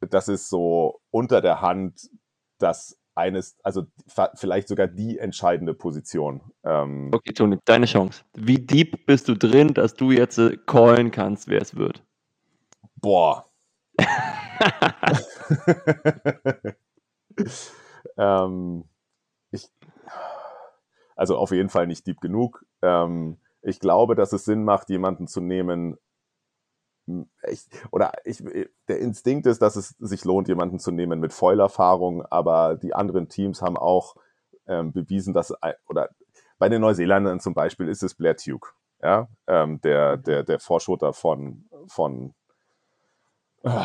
das 0.00 0.28
ist 0.28 0.50
so 0.50 1.00
unter 1.10 1.40
der 1.40 1.60
Hand 1.60 2.10
das 2.58 2.98
eines, 3.14 3.56
also 3.62 3.84
vielleicht 4.34 4.68
sogar 4.68 4.88
die 4.88 5.18
entscheidende 5.18 5.74
Position. 5.74 6.40
Ähm, 6.64 7.10
Okay, 7.12 7.32
Toni, 7.32 7.58
deine 7.64 7.86
Chance. 7.86 8.24
Wie 8.34 8.58
deep 8.58 9.06
bist 9.06 9.28
du 9.28 9.34
drin, 9.34 9.74
dass 9.74 9.94
du 9.94 10.10
jetzt 10.10 10.38
äh, 10.38 10.56
callen 10.66 11.10
kannst, 11.10 11.48
wer 11.48 11.62
es 11.62 11.76
wird? 11.76 12.02
Boah. 12.96 13.46
ähm, 18.16 18.84
ich, 19.50 19.68
also 21.14 21.36
auf 21.36 21.52
jeden 21.52 21.68
Fall 21.68 21.86
nicht 21.86 22.06
deep 22.06 22.20
genug. 22.20 22.64
Ähm, 22.82 23.38
ich 23.62 23.80
glaube, 23.80 24.14
dass 24.14 24.32
es 24.32 24.44
Sinn 24.44 24.64
macht, 24.64 24.88
jemanden 24.90 25.28
zu 25.28 25.40
nehmen. 25.40 25.96
Ich, 27.48 27.68
oder 27.90 28.12
ich, 28.24 28.42
der 28.88 28.98
Instinkt 28.98 29.46
ist, 29.46 29.60
dass 29.60 29.76
es 29.76 29.90
sich 29.98 30.24
lohnt, 30.24 30.48
jemanden 30.48 30.78
zu 30.78 30.90
nehmen 30.90 31.20
mit 31.20 31.32
Foilerfahrung, 31.32 32.24
aber 32.26 32.76
die 32.76 32.94
anderen 32.94 33.28
Teams 33.28 33.60
haben 33.60 33.76
auch 33.76 34.16
ähm, 34.66 34.92
bewiesen, 34.92 35.34
dass, 35.34 35.52
oder 35.86 36.08
bei 36.58 36.68
den 36.68 36.80
Neuseeländern 36.80 37.40
zum 37.40 37.52
Beispiel 37.52 37.88
ist 37.88 38.02
es 38.02 38.14
Blair 38.14 38.36
Tuke, 38.36 38.70
ja, 39.02 39.28
ähm, 39.46 39.80
der, 39.82 40.16
der, 40.16 40.44
der 40.44 40.58
Vorschoter 40.58 41.12
von, 41.12 41.68
von, 41.88 42.34
äh, 43.62 43.84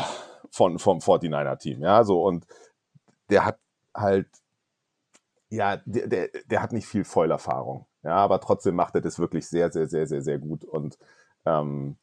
von, 0.50 0.78
vom 0.78 0.98
49er-Team, 0.98 1.82
ja, 1.82 2.04
so, 2.04 2.22
und 2.22 2.46
der 3.28 3.44
hat 3.44 3.58
halt, 3.94 4.28
ja, 5.50 5.76
der, 5.84 6.06
der, 6.06 6.28
der 6.46 6.62
hat 6.62 6.72
nicht 6.72 6.86
viel 6.86 7.04
Foilerfahrung, 7.04 7.86
ja, 8.02 8.16
aber 8.16 8.40
trotzdem 8.40 8.76
macht 8.76 8.94
er 8.94 9.02
das 9.02 9.18
wirklich 9.18 9.46
sehr, 9.46 9.70
sehr, 9.70 9.88
sehr, 9.88 10.06
sehr, 10.06 10.22
sehr 10.22 10.38
gut 10.38 10.64
und 10.64 10.96
Ähm, 11.46 11.96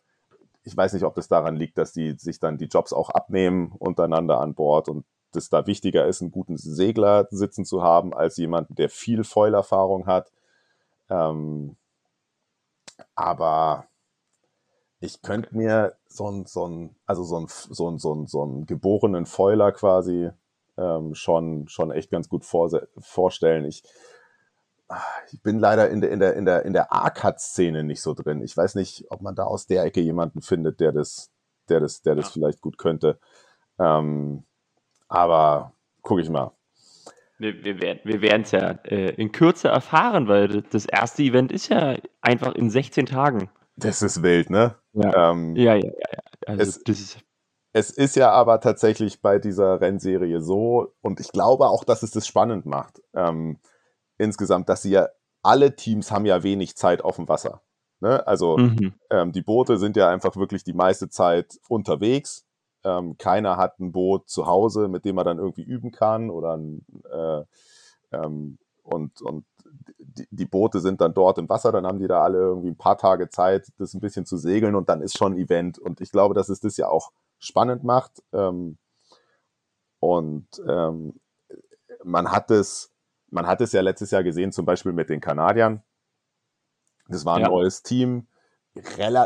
ich 0.68 0.76
weiß 0.76 0.92
nicht, 0.92 1.04
ob 1.04 1.16
das 1.16 1.30
daran 1.30 1.56
liegt, 1.56 1.78
dass 1.78 1.94
die 1.94 2.12
sich 2.18 2.40
dann 2.40 2.58
die 2.58 2.66
Jobs 2.66 2.92
auch 2.92 3.10
abnehmen 3.10 3.72
untereinander 3.80 4.42
an 4.42 4.54
Bord 4.54 4.90
und 4.90 5.06
das 5.32 5.50
da 5.50 5.66
wichtiger 5.66 6.06
ist, 6.06 6.22
einen 6.22 6.32
guten 6.32 6.58
Segler 6.58 7.28
sitzen 7.32 7.64
zu 7.64 7.84
haben, 7.84 8.14
als 8.14 8.36
jemanden, 8.36 8.76
der 8.76 8.90
viel 8.90 9.24
Foilerfahrung 9.24 10.08
hat. 10.08 10.32
Ähm, 11.10 11.78
aber 13.16 13.86
ich 15.00 15.22
könnte 15.22 15.56
mir 15.56 15.96
so 16.08 16.30
ein, 16.30 16.46
so 16.46 16.68
ein, 16.68 16.96
also 17.06 17.24
so 17.24 17.40
ein, 17.40 17.48
so 17.48 17.90
ein, 17.90 17.98
so 17.98 18.14
ein, 18.14 18.28
so 18.28 18.44
ein 18.44 18.66
geborenen 18.66 19.26
Foiler 19.26 19.72
quasi 19.72 20.32
ähm, 20.78 21.16
schon, 21.16 21.70
schon 21.70 21.92
echt 21.92 22.12
ganz 22.12 22.28
gut 22.28 22.44
vor, 22.44 22.70
vorstellen. 23.00 23.64
Ich, 23.64 23.84
ich 25.32 25.42
bin 25.42 25.60
leider 25.60 25.90
in 25.90 26.02
der, 26.02 26.12
in 26.12 26.20
der, 26.20 26.36
in 26.36 26.46
der, 26.46 26.66
in 26.66 26.74
der 26.74 26.94
A-Cut-Szene 26.94 27.84
nicht 27.84 28.02
so 28.02 28.14
drin. 28.14 28.42
Ich 28.42 28.56
weiß 28.56 28.76
nicht, 28.76 29.06
ob 29.10 29.22
man 29.22 29.36
da 29.36 29.44
aus 29.44 29.68
der 29.68 29.84
Ecke 29.84 30.02
jemanden 30.02 30.42
findet, 30.42 30.80
der 30.80 30.92
das, 30.92 31.32
der 31.70 31.80
das, 31.80 32.02
der 32.02 32.16
das 32.16 32.28
ja. 32.28 32.32
vielleicht 32.34 32.62
gut 32.62 32.78
könnte. 32.78 33.20
Ähm, 33.80 34.44
aber 35.08 35.74
gucke 36.02 36.22
ich 36.22 36.30
mal. 36.30 36.52
Wir, 37.40 37.64
wir 37.64 38.22
werden 38.22 38.42
es 38.42 38.52
ja 38.52 38.72
äh, 38.86 39.12
in 39.12 39.32
Kürze 39.32 39.68
erfahren, 39.68 40.28
weil 40.28 40.64
das 40.64 40.86
erste 40.86 41.22
Event 41.22 41.52
ist 41.52 41.68
ja 41.68 41.98
einfach 42.22 42.56
in 42.56 42.70
16 42.70 43.06
Tagen. 43.06 43.50
Das 43.76 44.02
ist 44.02 44.24
wild, 44.24 44.50
ne? 44.50 44.76
Ja, 44.94 45.32
ähm, 45.32 45.56
ja, 45.56 45.76
ja. 45.76 45.84
ja, 45.84 45.92
ja. 46.14 46.20
Also, 46.48 46.64
es, 46.64 46.84
das 46.84 47.00
ist 47.00 47.20
es 47.78 47.92
ist 47.92 48.16
ja 48.16 48.32
aber 48.32 48.60
tatsächlich 48.60 49.22
bei 49.22 49.38
dieser 49.38 49.80
Rennserie 49.80 50.42
so, 50.42 50.96
und 51.02 51.20
ich 51.20 51.32
glaube 51.32 51.68
auch, 51.68 51.84
dass 51.84 52.02
es 52.02 52.10
das 52.10 52.26
spannend 52.26 52.66
macht, 52.66 53.04
ähm, 53.14 53.60
insgesamt, 54.18 54.70
dass 54.70 54.82
sie 54.82 54.92
ja, 54.92 55.10
alle 55.44 55.76
Teams 55.76 56.12
haben 56.12 56.26
ja 56.26 56.44
wenig 56.44 56.76
Zeit 56.76 57.04
auf 57.04 57.16
dem 57.16 57.28
Wasser. 57.28 57.62
Ne? 58.00 58.26
Also 58.28 58.58
mhm. 58.58 58.94
ähm, 59.10 59.32
die 59.32 59.42
Boote 59.42 59.78
sind 59.78 59.96
ja 59.96 60.10
einfach 60.10 60.36
wirklich 60.36 60.64
die 60.64 60.74
meiste 60.74 61.10
Zeit 61.10 61.60
unterwegs. 61.68 62.46
Ähm, 62.84 63.18
keiner 63.18 63.58
hat 63.58 63.80
ein 63.80 63.92
Boot 63.92 64.30
zu 64.30 64.46
Hause, 64.46 64.88
mit 64.88 65.06
dem 65.06 65.16
man 65.16 65.26
dann 65.26 65.40
irgendwie 65.40 65.64
üben 65.64 65.92
kann 65.92 66.30
oder 66.30 66.58
ein, 66.58 66.86
äh, 67.12 67.44
ähm, 68.12 68.60
und, 68.84 69.22
und 69.22 69.46
die, 70.00 70.28
die, 70.32 70.46
Boote 70.46 70.80
sind 70.80 71.02
dann 71.02 71.14
dort 71.14 71.38
im 71.38 71.50
Wasser, 71.50 71.72
dann 71.72 71.86
haben 71.86 72.00
die 72.00 72.08
da 72.08 72.22
alle 72.24 72.38
irgendwie 72.38 72.70
ein 72.70 72.78
paar 72.78 72.98
Tage 72.98 73.30
Zeit, 73.30 73.68
das 73.78 73.94
ein 73.94 74.00
bisschen 74.00 74.26
zu 74.26 74.38
segeln 74.38 74.76
und 74.76 74.90
dann 74.90 75.02
ist 75.02 75.18
schon 75.18 75.34
ein 75.34 75.40
Event. 75.40 75.78
Und 75.78 76.00
ich 76.00 76.12
glaube, 76.12 76.34
dass 76.34 76.50
es 76.50 76.62
das 76.62 76.78
ja 76.78 76.88
auch 76.88 77.12
spannend 77.40 77.84
macht. 77.84 78.24
Ähm, 78.32 78.78
und 80.00 80.48
ähm, 80.68 81.20
man 82.04 82.32
hat 82.32 82.52
es, 82.52 82.94
man 83.38 83.46
hat 83.46 83.62
es 83.62 83.72
ja 83.72 83.82
letztes 83.82 84.10
Jahr 84.10 84.24
gesehen, 84.24 84.52
zum 84.52 84.66
Beispiel 84.66 84.94
mit 84.94 85.12
den 85.12 85.22
Kanadiern. 85.22 85.84
Das 87.08 87.24
war 87.24 87.36
ein 87.36 87.44
ja. 87.44 87.50
neues 87.50 87.84
Team. 87.84 88.26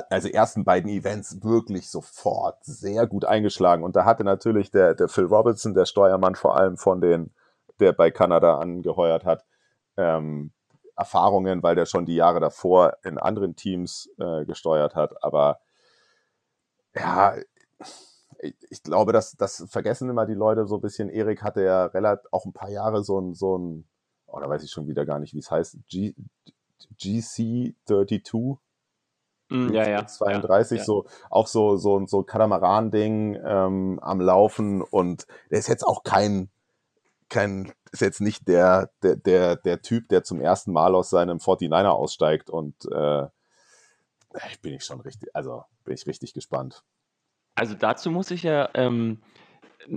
Also 0.09 0.27
ersten 0.27 0.65
beiden 0.65 0.91
Events 0.91 1.41
wirklich 1.43 1.89
sofort 1.89 2.57
sehr 2.65 3.07
gut 3.07 3.23
eingeschlagen. 3.23 3.83
Und 3.83 3.95
da 3.95 4.03
hatte 4.03 4.25
natürlich 4.25 4.69
der, 4.69 4.95
der 4.95 5.07
Phil 5.07 5.27
Robertson, 5.27 5.73
der 5.73 5.85
Steuermann 5.85 6.35
vor 6.35 6.57
allem 6.57 6.75
von 6.75 6.99
den, 6.99 7.33
der 7.79 7.93
bei 7.93 8.11
Kanada 8.11 8.57
angeheuert 8.57 9.23
hat, 9.23 9.45
ähm, 9.95 10.51
Erfahrungen, 10.97 11.63
weil 11.63 11.75
der 11.75 11.85
schon 11.85 12.05
die 12.05 12.15
Jahre 12.15 12.41
davor 12.41 12.97
in 13.03 13.17
anderen 13.17 13.55
Teams 13.55 14.09
äh, 14.19 14.43
gesteuert 14.43 14.93
hat. 14.93 15.23
Aber 15.23 15.61
ja, 16.95 17.35
ich 18.69 18.83
glaube, 18.83 19.13
das, 19.13 19.37
das 19.37 19.63
vergessen 19.69 20.09
immer 20.09 20.25
die 20.25 20.33
Leute 20.33 20.65
so 20.67 20.75
ein 20.75 20.81
bisschen. 20.81 21.09
Erik 21.09 21.43
hatte 21.43 21.63
ja 21.63 21.85
relativ 21.85 22.27
auch 22.31 22.45
ein 22.45 22.51
paar 22.53 22.69
Jahre 22.69 23.05
so 23.05 23.19
ein, 23.19 23.33
so 23.33 23.57
ein, 23.57 23.87
oh, 24.31 24.39
da 24.39 24.49
weiß 24.49 24.63
ich 24.63 24.71
schon 24.71 24.87
wieder 24.87 25.05
gar 25.05 25.19
nicht, 25.19 25.33
wie 25.33 25.39
es 25.39 25.51
heißt, 25.51 25.77
G, 25.87 26.13
GC32. 26.99 28.57
Mm, 29.49 29.73
ja, 29.73 29.87
ja. 29.87 30.05
32, 30.05 30.79
ja, 30.79 30.83
so 30.85 31.05
auch 31.29 31.47
so 31.47 31.75
so 31.75 32.05
so 32.07 32.23
Katamaran-Ding 32.23 33.37
ähm, 33.45 33.99
am 34.01 34.21
Laufen 34.21 34.81
und 34.81 35.27
der 35.49 35.59
ist 35.59 35.67
jetzt 35.67 35.85
auch 35.85 36.03
kein 36.03 36.49
kein 37.27 37.73
ist 37.91 38.01
jetzt 38.01 38.21
nicht 38.21 38.47
der 38.47 38.91
der 39.03 39.17
der 39.17 39.57
der 39.57 39.81
Typ, 39.81 40.07
der 40.07 40.23
zum 40.23 40.39
ersten 40.39 40.71
Mal 40.71 40.95
aus 40.95 41.09
seinem 41.09 41.39
49er 41.39 41.89
aussteigt 41.89 42.49
und 42.49 42.75
äh, 42.91 43.27
ich 44.49 44.61
bin 44.61 44.73
ich 44.73 44.85
schon 44.85 45.01
richtig, 45.01 45.35
also 45.35 45.63
bin 45.83 45.93
ich 45.93 46.07
richtig 46.07 46.33
gespannt. 46.33 46.83
Also 47.55 47.75
dazu 47.75 48.11
muss 48.11 48.31
ich 48.31 48.43
ja 48.43 48.69
ähm, 48.73 49.21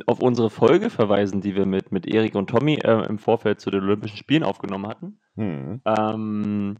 auf 0.06 0.20
unsere 0.20 0.50
Folge 0.50 0.90
verweisen, 0.90 1.40
die 1.40 1.54
wir 1.54 1.66
mit, 1.66 1.92
mit 1.92 2.06
Erik 2.06 2.34
und 2.34 2.50
Tommy 2.50 2.74
äh, 2.82 3.06
im 3.06 3.18
Vorfeld 3.18 3.60
zu 3.60 3.70
den 3.70 3.82
Olympischen 3.82 4.16
Spielen 4.16 4.42
aufgenommen 4.42 4.86
hatten. 4.86 5.20
Hm. 5.36 5.80
Ähm, 5.84 6.78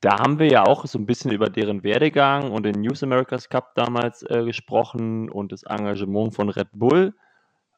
da 0.00 0.18
haben 0.18 0.38
wir 0.38 0.48
ja 0.48 0.64
auch 0.64 0.86
so 0.86 0.98
ein 0.98 1.06
bisschen 1.06 1.32
über 1.32 1.48
deren 1.48 1.82
Werdegang 1.82 2.50
und 2.50 2.64
den 2.64 2.80
News 2.80 3.02
Americas 3.02 3.48
Cup 3.48 3.74
damals 3.74 4.22
äh, 4.22 4.44
gesprochen 4.44 5.30
und 5.30 5.52
das 5.52 5.62
Engagement 5.62 6.34
von 6.34 6.48
Red 6.48 6.68
Bull. 6.72 7.14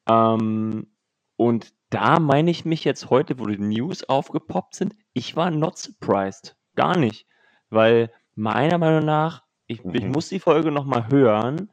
Ähm, 0.09 0.89
und 1.37 1.73
da 1.91 2.19
meine 2.19 2.51
ich 2.51 2.65
mich 2.65 2.85
jetzt 2.85 3.11
heute, 3.11 3.39
wo 3.39 3.47
die 3.47 3.59
News 3.59 4.05
aufgepoppt 4.05 4.75
sind, 4.75 4.95
ich 5.13 5.37
war 5.37 5.51
not 5.51 5.79
surprised. 5.79 6.57
Gar 6.75 6.99
nicht. 6.99 7.27
Weil 7.71 8.11
meiner 8.35 8.79
Meinung 8.79 9.05
nach, 9.05 9.45
ich, 9.67 9.85
mhm. 9.85 9.95
ich 9.95 10.05
muss 10.05 10.29
die 10.29 10.41
Folge 10.41 10.73
nochmal 10.73 11.09
hören, 11.09 11.71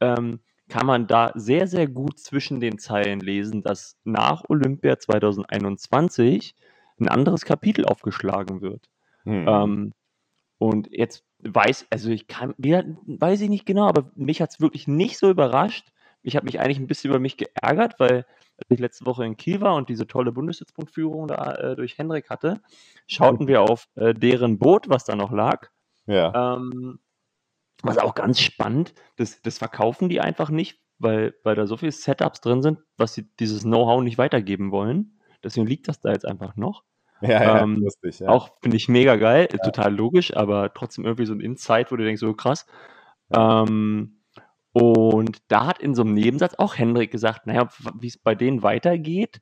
ähm, 0.00 0.40
kann 0.68 0.86
man 0.86 1.06
da 1.06 1.32
sehr, 1.34 1.66
sehr 1.66 1.86
gut 1.86 2.18
zwischen 2.18 2.60
den 2.60 2.78
Zeilen 2.78 3.20
lesen, 3.20 3.62
dass 3.62 3.96
nach 4.04 4.44
Olympia 4.48 4.98
2021 4.98 6.54
ein 6.98 7.08
anderes 7.08 7.44
Kapitel 7.44 7.84
aufgeschlagen 7.84 8.60
wird. 8.60 8.88
Hm. 9.24 9.46
Ähm, 9.48 9.92
und 10.58 10.88
jetzt 10.90 11.24
weiß, 11.40 11.86
also 11.90 12.10
ich 12.10 12.26
kann, 12.26 12.54
weiß 12.58 13.40
ich 13.42 13.48
nicht 13.48 13.66
genau, 13.66 13.86
aber 13.86 14.10
mich 14.14 14.40
hat 14.40 14.50
es 14.50 14.60
wirklich 14.60 14.88
nicht 14.88 15.18
so 15.18 15.30
überrascht. 15.30 15.88
Ich 16.22 16.34
habe 16.34 16.46
mich 16.46 16.58
eigentlich 16.58 16.78
ein 16.78 16.86
bisschen 16.86 17.10
über 17.10 17.20
mich 17.20 17.36
geärgert, 17.36 18.00
weil 18.00 18.26
als 18.56 18.70
ich 18.70 18.78
letzte 18.78 19.06
Woche 19.06 19.24
in 19.24 19.36
Kiel 19.36 19.60
war 19.60 19.74
und 19.74 19.88
diese 19.88 20.06
tolle 20.06 20.32
Bundessitzpunktführung 20.32 21.28
da 21.28 21.54
äh, 21.54 21.76
durch 21.76 21.98
Hendrik 21.98 22.30
hatte, 22.30 22.60
schauten 23.06 23.46
wir 23.48 23.62
auf 23.62 23.86
äh, 23.96 24.14
deren 24.14 24.58
Boot, 24.58 24.88
was 24.88 25.04
da 25.04 25.14
noch 25.14 25.30
lag. 25.30 25.68
Ja. 26.06 26.56
Ähm, 26.56 26.98
was 27.82 27.98
auch 27.98 28.14
ganz 28.14 28.40
spannend, 28.40 28.94
das, 29.16 29.42
das 29.42 29.58
verkaufen 29.58 30.08
die 30.08 30.20
einfach 30.20 30.50
nicht, 30.50 30.80
weil, 30.98 31.34
weil 31.42 31.54
da 31.54 31.66
so 31.66 31.76
viele 31.76 31.92
Setups 31.92 32.40
drin 32.40 32.62
sind, 32.62 32.78
was 32.96 33.14
sie 33.14 33.28
dieses 33.38 33.62
Know-how 33.62 34.02
nicht 34.02 34.18
weitergeben 34.18 34.70
wollen. 34.70 35.18
Deswegen 35.44 35.66
liegt 35.66 35.88
das 35.88 36.00
da 36.00 36.10
jetzt 36.12 36.26
einfach 36.26 36.56
noch. 36.56 36.84
Ja, 37.20 37.42
ja, 37.42 37.62
ähm, 37.62 37.76
lustig, 37.76 38.18
ja. 38.20 38.28
Auch 38.28 38.50
finde 38.60 38.76
ich 38.76 38.88
mega 38.88 39.16
geil, 39.16 39.48
ja. 39.50 39.58
total 39.58 39.94
logisch, 39.94 40.36
aber 40.36 40.72
trotzdem 40.74 41.04
irgendwie 41.04 41.26
so 41.26 41.32
ein 41.32 41.40
Insight, 41.40 41.90
wo 41.90 41.96
du 41.96 42.04
denkst, 42.04 42.20
so 42.20 42.34
krass. 42.34 42.66
Ja. 43.34 43.62
Ähm, 43.62 44.20
und 44.72 45.38
da 45.48 45.66
hat 45.66 45.78
in 45.78 45.94
so 45.94 46.02
einem 46.02 46.12
Nebensatz 46.12 46.54
auch 46.58 46.76
Hendrik 46.76 47.10
gesagt, 47.10 47.46
naja, 47.46 47.68
wie 47.98 48.08
es 48.08 48.18
bei 48.18 48.34
denen 48.34 48.62
weitergeht, 48.62 49.40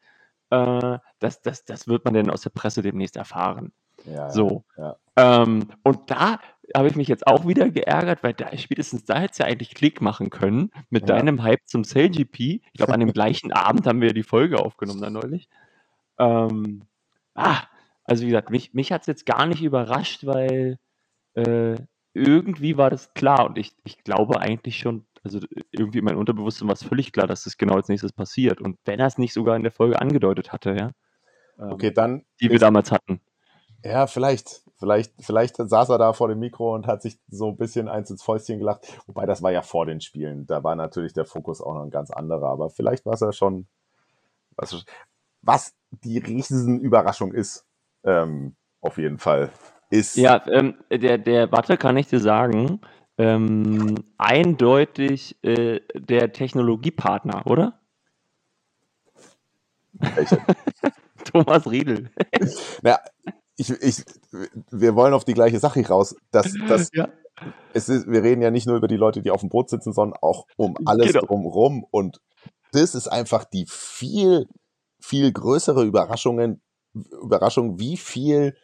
äh, 0.51 0.99
das, 1.19 1.43
das, 1.43 1.65
das 1.65 1.89
wird 1.89 2.05
man 2.05 2.15
denn 2.15 2.31
aus 2.31 2.43
der 2.43 2.51
Presse 2.51 2.83
demnächst 2.83 3.17
erfahren. 3.17 3.73
Ja, 4.05 4.31
so. 4.31 4.65
Ja. 4.77 4.97
Ähm, 5.17 5.69
und 5.83 6.11
da 6.11 6.39
habe 6.75 6.89
ich 6.89 6.97
mich 6.97 7.09
jetzt 7.09 7.27
auch 7.27 7.47
wieder 7.47 7.71
geärgert, 7.71 8.23
weil 8.23 8.35
da 8.35 8.57
spätestens 8.57 9.05
da 9.05 9.19
hätte 9.19 9.33
es 9.33 9.39
ja 9.39 9.47
eigentlich 9.47 9.75
Klick 9.75 10.01
machen 10.01 10.31
können 10.31 10.71
mit 10.91 11.09
ja. 11.09 11.15
deinem 11.17 11.43
Hype 11.43 11.67
zum 11.67 11.85
SailGP. 11.85 12.41
Ich 12.41 12.73
glaube, 12.75 12.93
an 12.93 13.01
dem 13.01 13.13
gleichen 13.13 13.53
Abend 13.53 13.87
haben 13.87 14.01
wir 14.01 14.13
die 14.13 14.23
Folge 14.23 14.59
aufgenommen 14.59 15.01
da 15.01 15.11
neulich. 15.11 15.49
Ähm, 16.19 16.83
ah, 17.35 17.63
also 18.05 18.23
wie 18.23 18.29
gesagt, 18.29 18.51
mich, 18.51 18.75
mich 18.75 18.93
hat 18.93 19.03
es 19.03 19.07
jetzt 19.07 19.27
gar 19.27 19.47
nicht 19.47 19.63
überrascht, 19.63 20.27
weil 20.27 20.79
äh, 21.35 21.77
irgendwie 22.13 22.77
war 22.77 22.91
das 22.91 23.15
klar 23.15 23.47
und 23.47 23.59
ich, 23.59 23.73
ich 23.85 24.05
glaube 24.05 24.41
eigentlich 24.41 24.79
schon, 24.79 25.07
also 25.23 25.41
irgendwie 25.71 26.03
mein 26.03 26.17
Unterbewusstsein 26.17 26.69
war 26.69 26.75
es 26.75 26.85
völlig 26.85 27.13
klar, 27.13 27.27
dass 27.27 27.45
das 27.45 27.57
genau 27.57 27.75
als 27.75 27.89
nächstes 27.89 28.13
passiert. 28.13 28.61
Und 28.61 28.79
wenn 28.85 29.01
er 29.01 29.07
es 29.07 29.19
nicht 29.19 29.33
sogar 29.33 29.57
in 29.57 29.63
der 29.63 29.73
Folge 29.73 30.01
angedeutet 30.01 30.53
hatte, 30.53 30.75
ja. 30.77 30.91
Ähm, 31.59 31.73
okay, 31.73 31.91
dann. 31.93 32.25
Die 32.41 32.51
wir 32.51 32.59
damals 32.59 32.93
hatten. 32.93 33.21
Ja, 33.85 34.07
vielleicht. 34.07 34.64
Vielleicht, 34.77 35.13
vielleicht 35.21 35.57
saß 35.57 35.89
er 35.89 35.99
da 35.99 36.13
vor 36.13 36.29
dem 36.29 36.41
Mikro 36.41 36.75
und 36.75 36.87
hat 36.87 37.03
sich 37.03 37.19
so 37.29 37.49
ein 37.49 37.57
bisschen 37.57 37.89
eins 37.89 38.11
ins 38.11 38.23
Fäustchen 38.23 38.59
gelacht. 38.59 38.87
Wobei 39.07 39.25
das 39.25 39.43
war 39.43 39.53
ja 39.53 39.63
vor 39.63 39.87
den 39.87 40.01
Spielen. 40.01 40.47
Da 40.47 40.65
war 40.65 40.75
natürlich 40.75 41.13
der 41.13 41.25
Fokus 41.25 41.61
auch 41.61 41.75
noch 41.75 41.83
ein 41.83 41.91
ganz 41.91 42.11
anderer. 42.11 42.49
Aber 42.49 42.71
vielleicht 42.71 43.07
war 43.07 43.15
es 43.15 43.21
ja 43.21 43.33
schon. 43.33 43.67
Was, 44.57 44.85
was 45.43 45.75
die 45.91 46.19
Riesenüberraschung 46.19 47.33
ist, 47.33 47.67
ähm, 48.05 48.57
auf 48.81 48.99
jeden 48.99 49.19
Fall, 49.19 49.51
ist. 49.91 50.17
Ja, 50.17 50.45
ähm, 50.49 50.75
der, 50.91 51.19
der, 51.19 51.51
warte, 51.53 51.77
kann 51.77 51.97
ich 51.97 52.09
dir 52.09 52.21
sagen, 52.21 52.81
ähm, 53.19 53.95
eindeutig 54.19 55.37
äh, 55.43 55.81
der 55.95 56.33
Technologiepartner, 56.33 57.47
oder? 57.47 57.81
Thomas 61.25 61.71
Riedel. 61.71 62.11
Na, 62.83 62.99
ich, 63.57 63.71
ich, 63.71 64.05
wir 64.71 64.95
wollen 64.97 65.15
auf 65.15 65.25
die 65.25 65.35
gleiche 65.35 65.61
Sache 65.61 65.87
raus. 65.87 66.17
Das, 66.31 66.53
das, 66.69 66.91
ja. 66.93 67.09
es 67.73 67.89
ist, 67.89 68.09
wir 68.09 68.23
reden 68.23 68.43
ja 68.43 68.51
nicht 68.51 68.67
nur 68.67 68.77
über 68.77 68.89
die 68.89 68.97
Leute, 68.97 69.23
die 69.23 69.31
auf 69.31 69.41
dem 69.41 69.51
Boot 69.51 69.71
sitzen, 69.71 69.93
sondern 69.93 70.19
auch 70.21 70.47
um 70.57 70.77
alles 70.85 71.13
genau. 71.13 71.27
drumherum. 71.27 71.85
Und 71.91 72.21
das 72.73 72.95
ist 72.95 73.09
einfach 73.09 73.45
die 73.45 73.67
viel, 73.69 74.49
viel 75.01 75.33
größere 75.33 75.85
Überraschungen, 75.85 76.61
Überraschung, 76.93 77.79
wie 77.79 77.97
viel 77.97 78.57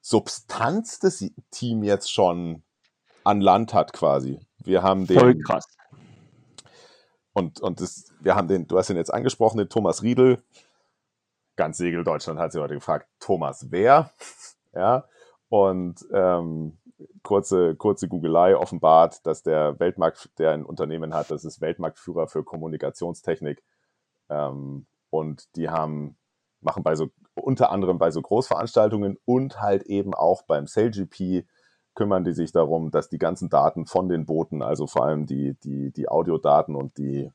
Substanz 0.00 0.98
das 0.98 1.24
Team 1.50 1.82
jetzt 1.82 2.10
schon 2.12 2.62
an 3.24 3.40
Land 3.40 3.74
hat 3.74 3.92
quasi. 3.92 4.40
Wir 4.58 4.82
haben 4.82 5.06
den. 5.06 5.18
Voll 5.18 5.38
krass. 5.38 5.66
Und, 7.32 7.60
und 7.60 7.80
das, 7.80 8.12
wir 8.20 8.34
haben 8.34 8.48
den, 8.48 8.66
du 8.66 8.76
hast 8.78 8.90
ihn 8.90 8.96
jetzt 8.96 9.12
angesprochen, 9.12 9.58
den 9.58 9.68
Thomas 9.68 10.02
Riedel. 10.02 10.42
Ganz 11.56 11.78
Segel 11.78 12.04
Deutschland 12.04 12.38
hat 12.38 12.52
sie 12.52 12.60
heute 12.60 12.74
gefragt, 12.74 13.08
Thomas 13.18 13.66
wer? 13.70 14.10
Ja. 14.72 15.08
Und 15.48 16.06
ähm, 16.12 16.78
kurze, 17.24 17.74
kurze 17.74 18.06
Googelei 18.06 18.56
offenbart, 18.56 19.26
dass 19.26 19.42
der 19.42 19.80
Weltmarkt, 19.80 20.38
der 20.38 20.52
ein 20.52 20.64
Unternehmen 20.64 21.12
hat, 21.12 21.32
das 21.32 21.44
ist 21.44 21.60
Weltmarktführer 21.60 22.28
für 22.28 22.44
Kommunikationstechnik. 22.44 23.64
Ähm, 24.28 24.86
und 25.10 25.56
die 25.56 25.68
haben, 25.68 26.16
machen 26.60 26.84
bei 26.84 26.94
so, 26.94 27.10
unter 27.34 27.72
anderem 27.72 27.98
bei 27.98 28.12
so 28.12 28.22
Großveranstaltungen 28.22 29.18
und 29.24 29.60
halt 29.60 29.82
eben 29.82 30.14
auch 30.14 30.42
beim 30.42 30.68
SailGP 30.68 31.44
kümmern 31.94 32.24
die 32.24 32.32
sich 32.32 32.52
darum, 32.52 32.90
dass 32.90 33.08
die 33.08 33.18
ganzen 33.18 33.48
Daten 33.48 33.86
von 33.86 34.08
den 34.08 34.24
Booten, 34.24 34.62
also 34.62 34.86
vor 34.86 35.04
allem 35.04 35.26
die, 35.26 35.54
die, 35.64 35.90
die 35.90 36.08
Audiodaten 36.08 36.74
und 36.74 36.96
die, 36.98 37.30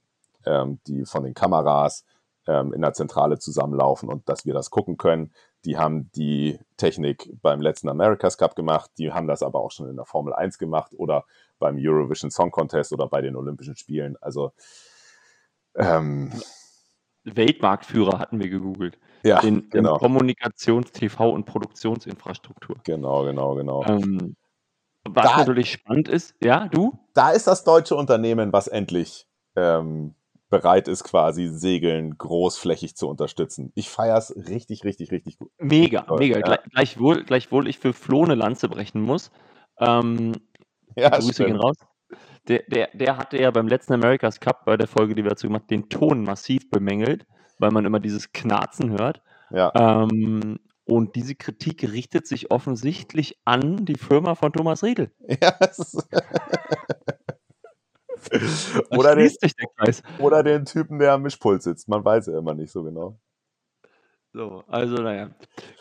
ähm, 0.46 0.80
die 0.88 1.06
von 1.06 1.24
den 1.24 1.34
Kameras 1.34 2.06
ähm, 2.48 2.74
in 2.74 2.82
der 2.82 2.94
Zentrale 2.94 3.40
zusammenlaufen 3.40 4.10
und 4.10 4.28
dass 4.30 4.46
wir 4.46 4.54
das 4.54 4.70
gucken 4.70 4.98
können. 4.98 5.32
Die 5.66 5.78
haben 5.78 6.12
die 6.16 6.60
Technik 6.78 7.30
beim 7.42 7.60
letzten 7.62 7.90
America's 7.90 8.38
Cup 8.38 8.56
gemacht, 8.56 8.92
die 8.98 9.12
haben 9.12 9.28
das 9.28 9.42
aber 9.44 9.60
auch 9.62 9.72
schon 9.72 9.90
in 9.90 9.96
der 9.96 10.06
Formel 10.06 10.34
1 10.34 10.58
gemacht 10.60 10.94
oder 10.98 11.26
beim 11.60 11.76
Eurovision 11.80 12.30
Song 12.32 12.52
Contest 12.52 12.94
oder 12.94 13.08
bei 13.08 13.22
den 13.22 13.36
Olympischen 13.36 13.76
Spielen. 13.76 14.16
Also 14.22 14.52
ähm, 15.76 16.32
Weltmarktführer 17.24 18.20
hatten 18.20 18.40
wir 18.40 18.50
gegoogelt. 18.50 19.00
ja, 19.24 19.40
in, 19.42 19.70
genau, 19.70 19.98
Kommunikations-, 19.98 20.92
TV- 20.94 21.32
und 21.32 21.46
Produktionsinfrastruktur. 21.46 22.76
genau, 22.84 23.24
genau, 23.24 23.56
genau. 23.56 23.84
Ähm, 23.86 24.36
was 25.08 25.26
Da- 25.32 25.38
natürlich 25.38 25.72
spannend 25.72 26.08
ist, 26.08 26.36
ja, 26.42 26.68
du? 26.68 26.94
da 27.14 27.32
ist 27.32 27.48
das 27.48 27.64
deutsche 27.64 27.96
Unternehmen, 27.96 28.54
was 28.54 28.68
endlich 28.68 29.28
ähm, 29.56 30.14
bereit 30.50 30.88
ist, 30.88 31.04
quasi 31.04 31.48
Segeln 31.48 32.18
großflächig 32.18 32.96
zu 32.96 33.08
unterstützen. 33.08 33.72
Ich 33.76 33.90
feiere 33.90 34.18
es 34.18 34.36
richtig, 34.36 34.84
richtig, 34.84 35.12
richtig 35.12 35.38
gut. 35.40 35.52
Mega, 35.60 36.02
Toll, 36.02 36.20
mega. 36.20 36.36
ja. 36.40 36.42
Gleich, 36.42 36.60
gleichwohl, 36.72 37.24
gleichwohl 37.24 37.68
ich 37.68 37.80
für 37.80 37.94
Flo 37.94 38.24
eine 38.24 38.36
Lanze 38.36 38.70
brechen 38.70 39.02
muss. 39.02 39.32
Ähm, 39.80 40.34
Ja, 40.96 41.10
Grüße 41.10 41.46
gehen 41.46 41.56
stimmt. 41.56 41.64
raus. 41.64 41.76
Der, 42.48 42.64
der, 42.68 42.90
der 42.94 43.18
hatte 43.18 43.42
ja 43.42 43.50
beim 43.52 43.68
letzten 43.68 43.94
America's 43.94 44.40
Cup, 44.40 44.66
bei 44.66 44.78
der 44.78 44.88
Folge, 44.88 45.16
die 45.16 45.24
wir 45.24 45.32
dazu 45.32 45.48
gemacht 45.48 45.64
haben, 45.64 45.68
den 45.70 45.90
Ton 45.90 46.24
massiv 46.24 46.70
bemängelt, 46.70 47.26
weil 47.60 47.72
man 47.72 47.86
immer 47.86 48.00
dieses 48.00 48.32
Knarzen 48.32 48.92
hört. 48.92 49.22
Ja, 49.50 49.72
Ähm, 49.76 50.60
und 50.88 51.16
diese 51.16 51.34
Kritik 51.34 51.82
richtet 51.92 52.28
sich 52.28 52.52
offensichtlich 52.52 53.40
an 53.46 53.86
die 53.86 53.96
Firma 53.98 54.36
von 54.36 54.54
Thomas 54.54 54.84
Riedel. 54.84 55.12
ja 55.42 55.56
es 55.60 55.80
ist 55.80 56.08
oder, 58.90 59.16
den, 59.16 59.32
oder 60.20 60.44
den 60.44 60.66
Typen, 60.66 61.00
der 61.00 61.14
am 61.14 61.22
Mischpult 61.24 61.64
sitzt. 61.64 61.88
Man 61.88 62.04
weiß 62.04 62.28
ja 62.28 62.38
immer 62.38 62.54
nicht 62.54 62.72
so 62.72 62.84
genau. 62.84 63.20
So, 64.34 64.64
also 64.68 64.96
naja. 64.96 65.30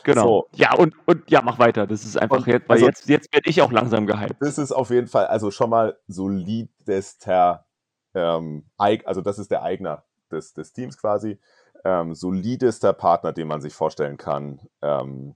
Genau. 0.05 0.23
So. 0.23 0.49
Ja, 0.57 0.75
und, 0.77 0.95
und 1.07 1.29
ja, 1.29 1.43
mach 1.43 1.59
weiter. 1.59 1.89
Das 1.89 2.05
ist 2.05 2.17
einfach 2.17 2.39
Und, 2.39 2.47
jetzt, 2.47 2.69
weil 2.69 2.77
also- 2.77 2.87
jetzt, 2.87 3.09
jetzt 3.09 3.35
werde 3.35 3.51
ich 3.51 3.61
auch 3.63 3.73
langsam 3.73 4.07
gehypt. 4.07 4.37
Das 4.41 4.59
ist 4.59 4.71
auf 4.71 4.91
jeden 4.91 5.09
Fall, 5.09 5.27
also 5.27 5.51
schon 5.51 5.71
mal 5.71 5.99
solidester, 6.07 7.67
ähm, 8.15 8.71
also 8.79 9.23
das 9.23 9.41
ist 9.41 9.51
der 9.51 9.63
Eigner 9.65 10.05
des, 10.31 10.53
des 10.55 10.73
Teams 10.73 10.97
quasi, 10.99 11.41
ähm, 11.85 12.15
solidester 12.15 12.93
Partner, 12.93 13.33
den 13.33 13.49
man 13.49 13.61
sich 13.61 13.75
vorstellen 13.75 14.17
kann. 14.19 14.61
Ähm, 14.83 15.35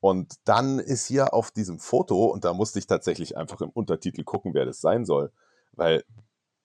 und 0.00 0.34
dann 0.44 0.78
ist 0.78 1.06
hier 1.06 1.32
auf 1.32 1.52
diesem 1.52 1.78
Foto, 1.78 2.26
und 2.26 2.44
da 2.44 2.52
musste 2.52 2.78
ich 2.78 2.86
tatsächlich 2.86 3.36
einfach 3.38 3.62
im 3.62 3.70
Untertitel 3.70 4.24
gucken, 4.24 4.52
wer 4.52 4.66
das 4.66 4.80
sein 4.80 5.06
soll, 5.06 5.32
weil, 5.72 6.04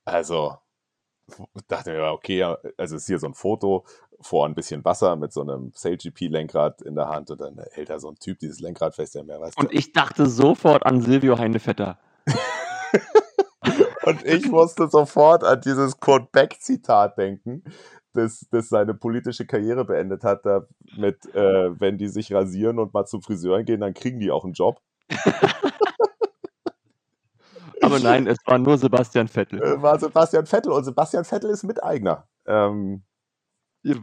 also, 0.05 0.57
dachte 1.67 1.91
mir, 1.91 2.11
okay, 2.11 2.43
also 2.77 2.95
ist 2.95 3.07
hier 3.07 3.19
so 3.19 3.27
ein 3.27 3.33
Foto 3.33 3.85
vor 4.19 4.45
ein 4.45 4.55
bisschen 4.55 4.83
Wasser 4.83 5.15
mit 5.15 5.31
so 5.31 5.41
einem 5.41 5.71
SailGP-Lenkrad 5.73 6.81
in 6.81 6.95
der 6.95 7.07
Hand 7.07 7.29
und 7.29 7.39
dann 7.39 7.59
hält 7.71 7.89
da 7.89 7.99
so 7.99 8.09
ein 8.09 8.15
Typ 8.15 8.39
dieses 8.39 8.59
Lenkrad 8.59 8.95
fest, 8.95 9.15
der 9.15 9.23
mehr 9.23 9.39
weiß. 9.39 9.55
Und 9.57 9.71
ich 9.73 9.93
dachte 9.93 10.25
sofort 10.25 10.85
an 10.85 11.01
Silvio 11.01 11.37
Heinevetter. 11.37 11.99
Und 14.07 14.25
ich 14.25 14.49
musste 14.49 14.87
sofort 14.87 15.43
an 15.43 15.59
dieses 15.59 15.99
Kurt 15.99 16.31
Beck-Zitat 16.31 17.17
denken, 17.17 17.61
das, 18.13 18.47
das 18.51 18.69
seine 18.69 18.93
politische 18.93 19.45
Karriere 19.45 19.83
beendet 19.83 20.23
hat, 20.23 20.45
da 20.45 20.65
mit, 20.95 21.25
äh, 21.35 21.77
wenn 21.77 21.97
die 21.97 22.07
sich 22.07 22.31
rasieren 22.33 22.79
und 22.79 22.93
mal 22.93 23.05
zum 23.05 23.21
Friseur 23.21 23.63
gehen, 23.63 23.81
dann 23.81 23.93
kriegen 23.93 24.21
die 24.21 24.31
auch 24.31 24.45
einen 24.45 24.53
Job. 24.53 24.81
Aber 27.87 27.99
nein, 27.99 28.27
es 28.27 28.37
war 28.45 28.57
nur 28.57 28.77
Sebastian 28.77 29.27
Vettel. 29.27 29.61
Äh, 29.61 29.81
war 29.81 29.99
Sebastian 29.99 30.45
Vettel 30.45 30.71
und 30.71 30.83
Sebastian 30.83 31.23
Vettel 31.25 31.49
ist 31.49 31.63
Miteigner. 31.63 32.27
Ähm, 32.45 33.03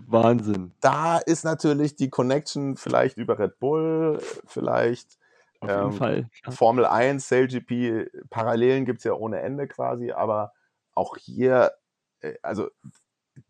Wahnsinn. 0.07 0.73
da 0.81 1.19
ist 1.19 1.45
natürlich 1.45 1.97
die 1.97 2.09
Connection 2.09 2.77
vielleicht 2.77 3.19
über 3.19 3.39
Red 3.39 3.59
Bull, 3.59 4.21
vielleicht 4.47 5.19
Auf 5.61 5.69
jeden 5.69 5.83
Ähm, 5.83 5.93
Fall. 5.93 6.31
Ja. 6.45 6.53
Formel 6.53 6.87
1, 6.87 7.29
SailGP, 7.29 8.11
Parallelen 8.31 8.85
gibt 8.85 8.99
es 8.99 9.05
ja 9.05 9.13
ohne 9.13 9.41
Ende 9.41 9.67
quasi, 9.67 10.13
aber 10.13 10.53
auch 10.95 11.17
hier, 11.17 11.73
äh, 12.21 12.35
also 12.43 12.69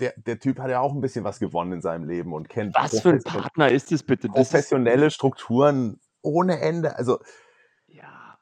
der, 0.00 0.14
der 0.16 0.38
Typ 0.38 0.58
hat 0.58 0.70
ja 0.70 0.80
auch 0.80 0.92
ein 0.92 1.00
bisschen 1.00 1.24
was 1.24 1.38
gewonnen 1.38 1.72
in 1.72 1.80
seinem 1.82 2.08
Leben 2.08 2.32
und 2.32 2.48
kennt 2.48 2.74
Was 2.74 3.00
für 3.00 3.10
ein 3.10 3.22
Partner 3.22 3.70
ist 3.70 3.88
bitte? 4.06 4.28
Das 4.28 4.36
ist, 4.40 4.50
professionelle 4.50 5.10
Strukturen 5.10 6.00
ohne 6.22 6.60
Ende. 6.60 6.96
Also. 6.96 7.20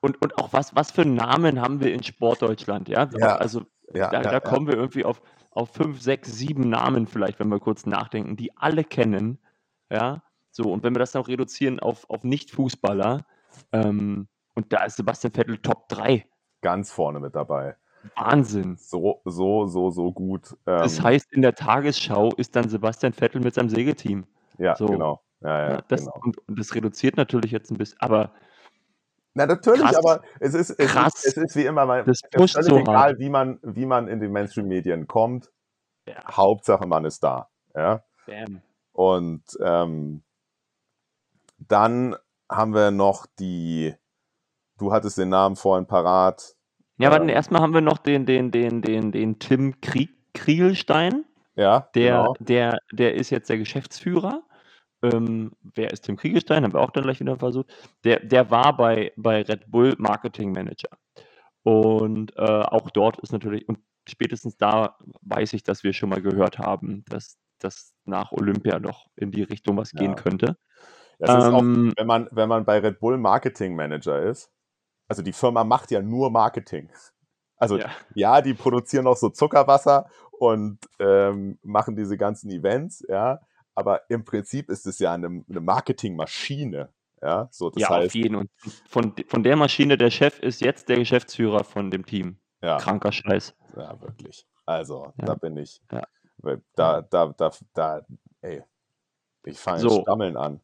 Und, 0.03 0.21
und 0.21 0.37
auch 0.37 0.53
was, 0.53 0.75
was 0.75 0.91
für 0.91 1.07
Namen 1.07 1.61
haben 1.61 1.81
wir 1.81 1.95
in 1.95 2.03
Sportdeutschland, 2.03 2.89
ja? 2.89 3.09
Ja. 3.17 3.37
Also 3.37 3.63
ja, 3.95 4.11
da, 4.11 4.23
ja, 4.23 4.31
da 4.31 4.41
kommen 4.41 4.67
wir 4.67 4.75
irgendwie 4.75 5.05
auf, 5.05 5.23
auf 5.51 5.71
fünf, 5.71 6.03
sechs, 6.03 6.33
sieben 6.37 6.69
Namen 6.69 7.07
vielleicht, 7.07 7.39
wenn 7.39 7.49
wir 7.49 7.61
kurz 7.61 7.87
nachdenken, 7.87 8.37
die 8.37 8.57
alle 8.57 8.85
kennen. 8.85 9.39
Ja, 9.91 10.23
so, 10.51 10.65
und 10.65 10.83
wenn 10.83 10.95
wir 10.95 10.99
das 10.99 11.15
noch 11.15 11.29
reduzieren 11.29 11.81
auf, 11.81 12.09
auf 12.11 12.25
Nicht-Fußballer, 12.25 13.25
ähm, 13.73 14.29
und 14.55 14.73
da 14.73 14.85
ist 14.85 14.97
Sebastian 14.97 15.33
Vettel 15.33 15.59
Top 15.59 15.89
3. 15.89 16.27
ganz 16.61 16.93
vorne 16.93 17.21
mit 17.21 17.35
dabei. 17.35 17.77
Wahnsinn. 18.17 18.77
So, 18.77 19.21
so, 19.25 19.67
so, 19.67 19.91
so 19.91 20.13
gut. 20.13 20.53
Ähm, 20.67 20.79
Das 20.79 21.01
heißt, 21.01 21.33
in 21.33 21.43
der 21.43 21.55
Tagesschau 21.55 22.31
ist 22.37 22.57
dann 22.57 22.69
Sebastian 22.69 23.13
Vettel 23.13 23.41
mit 23.41 23.55
seinem 23.55 23.69
Segelteam. 23.69 24.27
ja, 24.59 24.75
so. 24.77 24.87
genau. 24.87 25.23
Ja, 25.41 25.49
ja, 25.59 25.71
Ja, 25.75 25.81
das, 25.89 26.01
genau. 26.01 26.19
und, 26.23 26.39
und 26.49 26.59
das 26.59 26.75
reduziert 26.75 27.17
natürlich 27.17 27.51
jetzt 27.53 27.71
ein 27.71 27.79
bisschen, 27.79 28.01
aber 28.01 28.33
Na, 29.35 29.47
natürlich, 29.47 29.81
Krass. 29.83 29.97
aber 29.97 30.23
es 30.41 30.55
ist, 30.55 30.71
es, 30.71 30.91
Krass. 30.93 31.25
ist, 31.25 31.37
es 31.39 31.45
ist 31.45 31.57
wie 31.57 31.65
immer, 31.65 31.87
man, 31.87 32.05
Das 32.05 32.19
es 32.19 32.23
ist 32.23 32.31
pusht 32.33 32.55
völlig 32.55 32.69
so 32.71 32.77
egal, 32.79 32.97
hart. 32.97 33.19
wie 33.19 33.31
man, 33.31 33.59
wie 33.63 33.87
man 33.87 34.09
in 34.09 34.21
den 34.21 34.31
Mainstream-Medien 34.33 35.07
kommt. 35.07 35.51
ja, 36.07 36.17
Hauptsache, 36.31 36.87
man 36.87 37.05
ist 37.05 37.23
da. 37.25 37.49
Ja. 37.75 38.03
bam. 38.27 38.61
Und 38.93 39.43
ähm, 39.65 40.23
dann 41.59 42.17
haben 42.51 42.75
wir 42.75 42.91
noch 42.91 43.27
die, 43.39 43.95
du 44.79 44.93
hattest 44.93 45.17
den 45.17 45.31
Namen 45.31 45.57
vorhin 45.57 45.87
parat. 45.87 46.55
Ja, 46.99 47.09
Ähm. 47.09 47.13
warte, 47.21 47.31
erstmal 47.33 47.63
haben 47.63 47.73
wir 47.73 47.81
noch 47.81 47.99
den, 47.99 48.27
den, 48.27 48.51
den, 48.51 48.83
den, 48.83 49.13
den 49.13 49.39
Tim 49.39 49.81
Krieg, 49.81 50.11
Kriegelstein. 50.35 51.25
Ja, 51.55 51.89
Der, 51.95 52.19
genau. 52.19 52.35
der, 52.39 52.79
der 52.93 53.15
ist 53.15 53.31
jetzt 53.31 53.49
der 53.51 53.59
Geschäftsführer. 53.59 54.43
Ähm, 55.03 55.53
wer 55.75 55.91
ist 55.91 56.03
Tim 56.03 56.17
Kriegelstein? 56.17 56.65
Haben 56.65 56.73
wir 56.73 56.81
auch 56.81 56.91
dann 56.91 57.05
gleich 57.05 57.21
wieder 57.21 57.37
versucht. 57.37 57.73
Der, 58.05 58.21
der 58.21 58.51
war 58.51 58.77
bei, 58.77 59.13
bei 59.17 59.43
Red 59.43 59.71
Bull 59.71 59.95
Marketing 59.99 60.53
Manager. 60.53 60.91
Und 61.63 62.37
äh, 62.37 62.43
auch 62.43 62.91
dort 62.91 63.19
ist 63.21 63.33
natürlich, 63.33 63.69
und 63.69 63.79
spätestens 64.09 64.57
da 64.57 64.97
weiß 65.23 65.53
ich, 65.53 65.63
dass 65.63 65.85
wir 65.85 65.93
schon 65.93 66.09
mal 66.09 66.23
gehört 66.23 66.59
haben, 66.59 67.05
dass 67.09 67.37
das 67.59 67.95
nach 68.05 68.33
Olympia 68.33 68.79
noch 68.79 69.07
in 69.17 69.31
die 69.31 69.43
Richtung 69.43 69.77
was 69.77 69.93
gehen 69.93 70.11
Ja. 70.11 70.15
könnte. 70.15 70.57
Das 71.19 71.31
ist 71.31 71.53
auch, 71.53 71.61
Ähm, 71.61 71.93
wenn 71.97 72.07
man, 72.07 72.29
wenn 72.33 72.49
man 72.49 72.65
bei 72.65 72.79
Red 72.79 72.99
Bull 72.99 73.17
Marketing 73.17 73.77
Manager 73.77 74.21
ist, 74.21 74.51
also 75.09 75.23
die 75.23 75.33
Firma 75.33 75.63
macht 75.63 75.91
ja 75.91 76.03
nur 76.03 76.31
Marketing. 76.31 76.91
Also 77.57 77.79
ja. 77.79 77.91
ja, 78.15 78.41
die 78.41 78.55
produzieren 78.55 79.07
auch 79.07 79.17
so 79.17 79.29
Zuckerwasser 79.29 80.09
und 80.33 80.79
ähm, 80.99 81.59
machen 81.63 81.95
diese 81.95 82.17
ganzen 82.17 82.51
Events, 82.51 83.05
ja. 83.09 83.39
Aber 83.75 84.03
im 84.11 84.25
Prinzip 84.25 84.69
ist 84.71 84.87
es 84.87 84.99
ja 84.99 85.13
eine, 85.15 85.45
eine 85.49 85.61
Marketingmaschine, 85.61 86.91
ja. 87.23 87.49
So, 87.51 87.71
das 87.71 87.81
ja, 87.83 87.89
auf 87.89 87.95
heißt, 87.97 88.15
jeden. 88.15 88.37
Und 88.37 88.51
von, 88.89 89.15
von 89.27 89.43
der 89.43 89.57
Maschine, 89.57 89.97
der 89.97 90.11
Chef 90.11 90.39
ist 90.41 90.61
jetzt 90.61 90.89
der 90.89 90.97
Geschäftsführer 90.99 91.65
von 91.65 91.91
dem 91.91 92.05
Team. 92.05 92.37
ja, 92.63 92.77
Kranker 92.79 93.13
Scheiß. 93.13 93.55
ja, 93.77 94.01
wirklich. 94.01 94.47
Also, 94.67 95.13
Ja. 95.19 95.25
da 95.27 95.35
bin 95.35 95.57
ich. 95.57 95.81
Ja. 95.91 96.03
Da, 96.75 97.03
da, 97.03 97.27
da, 97.37 97.51
da, 97.73 98.01
ey, 98.41 98.63
ich 99.45 99.59
fange 99.59 99.79
So. 99.81 100.03
Stammeln 100.03 100.37
an. 100.37 100.61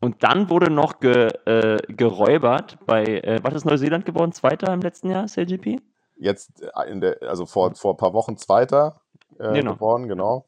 Und 0.00 0.22
dann 0.22 0.48
wurde 0.48 0.70
noch 0.70 1.00
ge, 1.00 1.28
äh, 1.44 1.78
geräubert 1.92 2.78
bei, 2.86 3.04
äh, 3.04 3.38
was 3.42 3.54
ist 3.54 3.64
Neuseeland 3.66 4.06
geworden? 4.06 4.32
Zweiter 4.32 4.72
im 4.72 4.80
letzten 4.80 5.10
Jahr, 5.10 5.26
CLGP? 5.26 5.80
Jetzt 6.16 6.62
äh, 6.62 6.90
in 6.90 7.00
der, 7.00 7.18
also 7.22 7.44
vor, 7.44 7.74
vor 7.74 7.94
ein 7.94 7.96
paar 7.96 8.12
Wochen 8.14 8.36
Zweiter 8.36 9.00
äh, 9.38 9.52
Genau. 9.54 9.74
geworden, 9.74 10.08
genau. 10.08 10.46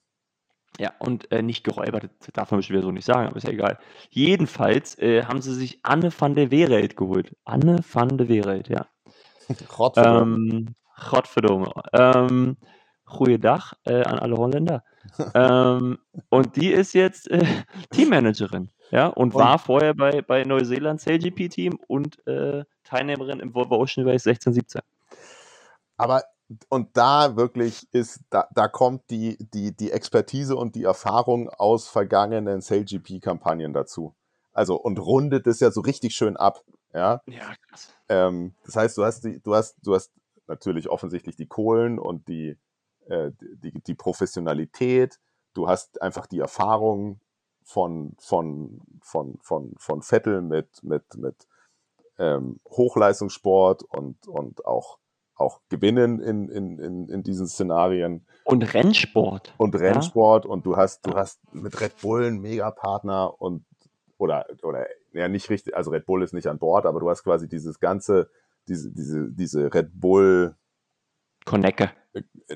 Ja, 0.80 0.92
und 0.98 1.30
äh, 1.30 1.42
nicht 1.42 1.64
geräubert, 1.64 2.08
das 2.20 2.28
darf 2.32 2.50
man 2.50 2.58
bestimmt 2.58 2.78
wieder 2.78 2.86
so 2.86 2.92
nicht 2.92 3.04
sagen, 3.04 3.26
aber 3.28 3.36
ist 3.36 3.46
ja 3.46 3.52
egal. 3.52 3.78
Jedenfalls 4.10 4.98
äh, 4.98 5.24
haben 5.24 5.42
sie 5.42 5.54
sich 5.54 5.80
Anne 5.82 6.10
van 6.16 6.34
der 6.34 6.50
Wereld 6.50 6.96
geholt. 6.96 7.36
Anne 7.44 7.80
van 7.92 8.16
der 8.16 8.28
Wereld, 8.28 8.68
ja. 8.68 8.86
Rotterdam. 9.78 10.46
Ähm. 10.48 10.74
Ähm, 11.92 12.56
Goeiedag 13.04 13.74
äh, 13.84 14.02
an 14.04 14.18
alle 14.18 14.36
Holländer. 14.36 14.82
ähm, 15.34 15.98
und 16.30 16.56
die 16.56 16.68
ist 16.68 16.94
jetzt 16.94 17.30
äh, 17.30 17.44
Teammanagerin. 17.90 18.70
Ja, 18.90 19.08
und, 19.08 19.34
Und- 19.34 19.40
war 19.40 19.58
vorher 19.58 19.94
bei, 19.94 20.22
bei 20.22 20.44
Neuseelands 20.44 21.06
LGP-Team 21.06 21.78
und 21.86 22.26
äh, 22.26 22.64
Teilnehmerin 22.84 23.40
im 23.40 23.54
Volvo 23.54 23.76
Ocean 23.76 24.06
Race 24.06 24.26
1617. 24.26 24.80
Aber 25.96 26.22
und 26.68 26.96
da 26.96 27.36
wirklich 27.36 27.88
ist, 27.92 28.20
da, 28.30 28.48
da 28.54 28.68
kommt 28.68 29.10
die, 29.10 29.36
die, 29.52 29.76
die 29.76 29.92
Expertise 29.92 30.56
und 30.56 30.74
die 30.74 30.84
Erfahrung 30.84 31.48
aus 31.50 31.88
vergangenen 31.88 32.60
SailGP-Kampagnen 32.60 33.72
dazu. 33.72 34.14
Also 34.52 34.76
und 34.76 34.98
rundet 34.98 35.46
es 35.46 35.60
ja 35.60 35.70
so 35.70 35.80
richtig 35.80 36.14
schön 36.14 36.36
ab. 36.36 36.62
Ja. 36.92 37.22
Ja, 37.26 37.54
krass. 37.68 37.94
Ähm, 38.08 38.54
das 38.64 38.76
heißt, 38.76 38.98
du 38.98 39.04
hast 39.04 39.24
die, 39.24 39.40
du 39.40 39.54
hast, 39.54 39.76
du 39.82 39.94
hast 39.94 40.12
natürlich 40.46 40.88
offensichtlich 40.88 41.36
die 41.36 41.46
Kohlen 41.46 41.98
und 41.98 42.28
die, 42.28 42.58
äh, 43.06 43.30
die, 43.40 43.80
die 43.82 43.94
Professionalität. 43.94 45.18
Du 45.54 45.68
hast 45.68 46.00
einfach 46.02 46.26
die 46.26 46.40
Erfahrung 46.40 47.20
von, 47.64 48.14
von, 48.18 48.80
von, 49.00 49.38
von, 49.40 49.74
von 49.78 50.02
Vettel 50.02 50.42
mit, 50.42 50.82
mit, 50.82 51.16
mit 51.16 51.46
ähm, 52.18 52.60
Hochleistungssport 52.68 53.82
und, 53.84 54.26
und 54.28 54.66
auch, 54.66 54.98
auch 55.42 55.60
Gewinnen 55.68 56.20
in, 56.20 56.48
in, 56.48 56.78
in, 56.78 57.08
in 57.08 57.22
diesen 57.22 57.46
Szenarien 57.46 58.26
Und 58.44 58.74
Rennsport. 58.74 59.54
und 59.58 59.74
Rennsport 59.74 60.46
und 60.46 60.64
du 60.64 60.76
hast, 60.76 61.06
du 61.06 61.14
hast 61.14 61.40
mit 61.52 61.80
Red 61.80 62.00
Bull 62.00 62.24
einen 62.24 62.40
Megapartner 62.40 63.40
und 63.40 63.64
oder, 64.18 64.46
oder 64.62 64.86
ja 65.12 65.28
nicht 65.28 65.50
richtig, 65.50 65.76
also 65.76 65.90
Red 65.90 66.06
Bull 66.06 66.22
ist 66.22 66.32
nicht 66.32 66.46
an 66.46 66.58
Bord, 66.58 66.86
aber 66.86 67.00
du 67.00 67.10
hast 67.10 67.24
quasi 67.24 67.48
dieses 67.48 67.80
ganze, 67.80 68.30
diese, 68.68 68.92
diese, 68.92 69.30
diese 69.30 69.74
Red 69.74 69.90
Bull, 70.00 70.54
Konecke. 71.44 71.90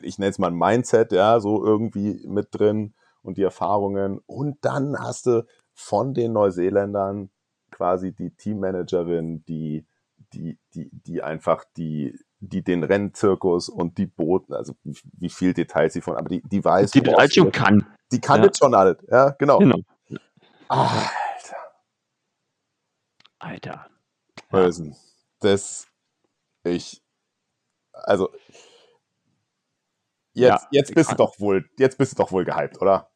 ich 0.03 0.19
nenne 0.19 0.31
es 0.31 0.39
mal 0.39 0.49
ein 0.49 0.59
Mindset, 0.59 1.13
ja, 1.13 1.41
so 1.41 1.65
irgendwie 1.65 2.25
mit 2.27 2.49
drin 2.53 2.95
und 3.23 3.37
die 3.37 3.43
Erfahrungen. 3.43 4.21
Und 4.27 4.65
dann 4.65 4.97
hast 4.99 5.27
du 5.27 5.45
von 5.75 6.15
den 6.15 6.33
Neuseeländern 6.33 7.31
quasi 7.71 8.13
die 8.13 8.31
Teammanagerin, 8.31 9.45
die, 9.47 9.87
die, 10.33 10.59
die, 10.75 10.89
die 10.93 11.23
einfach 11.23 11.65
die, 11.77 12.19
die 12.49 12.63
den 12.63 12.85
Rennzirkus 12.85 13.69
und 13.69 13.99
die 13.99 14.07
Booten, 14.07 14.55
also 14.55 14.75
wie, 14.85 14.97
wie 15.19 15.31
viel 15.31 15.53
Details 15.55 15.93
sie 15.93 16.01
von, 16.01 16.17
aber 16.17 16.29
die, 16.29 16.43
die 16.43 16.65
weiß, 16.65 16.91
Die 16.93 17.01
sie- 17.01 17.31
schon 17.35 17.53
kann. 17.53 17.87
die 18.13 18.21
kann 18.21 18.43
Ja. 18.43 18.49
das 18.49 18.59
schon 18.59 18.75
alles, 18.75 18.97
ja, 19.11 19.31
genau. 19.31 19.59
Genau. 19.59 19.79
Alter. 20.69 21.57
Alter. 23.39 23.87
Das, 25.41 25.87
ich, 26.65 27.03
also, 27.93 28.31
jetzt, 30.33 30.63
Ja, 30.63 30.69
jetzt 30.71 30.95
bist 30.95 31.11
du 31.11 31.17
kann- 31.17 31.27
doch 31.27 31.39
wohl, 31.41 31.69
jetzt 31.79 31.99
bist 31.99 32.13
du 32.13 32.17
doch 32.23 32.33
wohl 32.33 32.45
gehypt, 32.45 32.81
oder? 32.81 33.11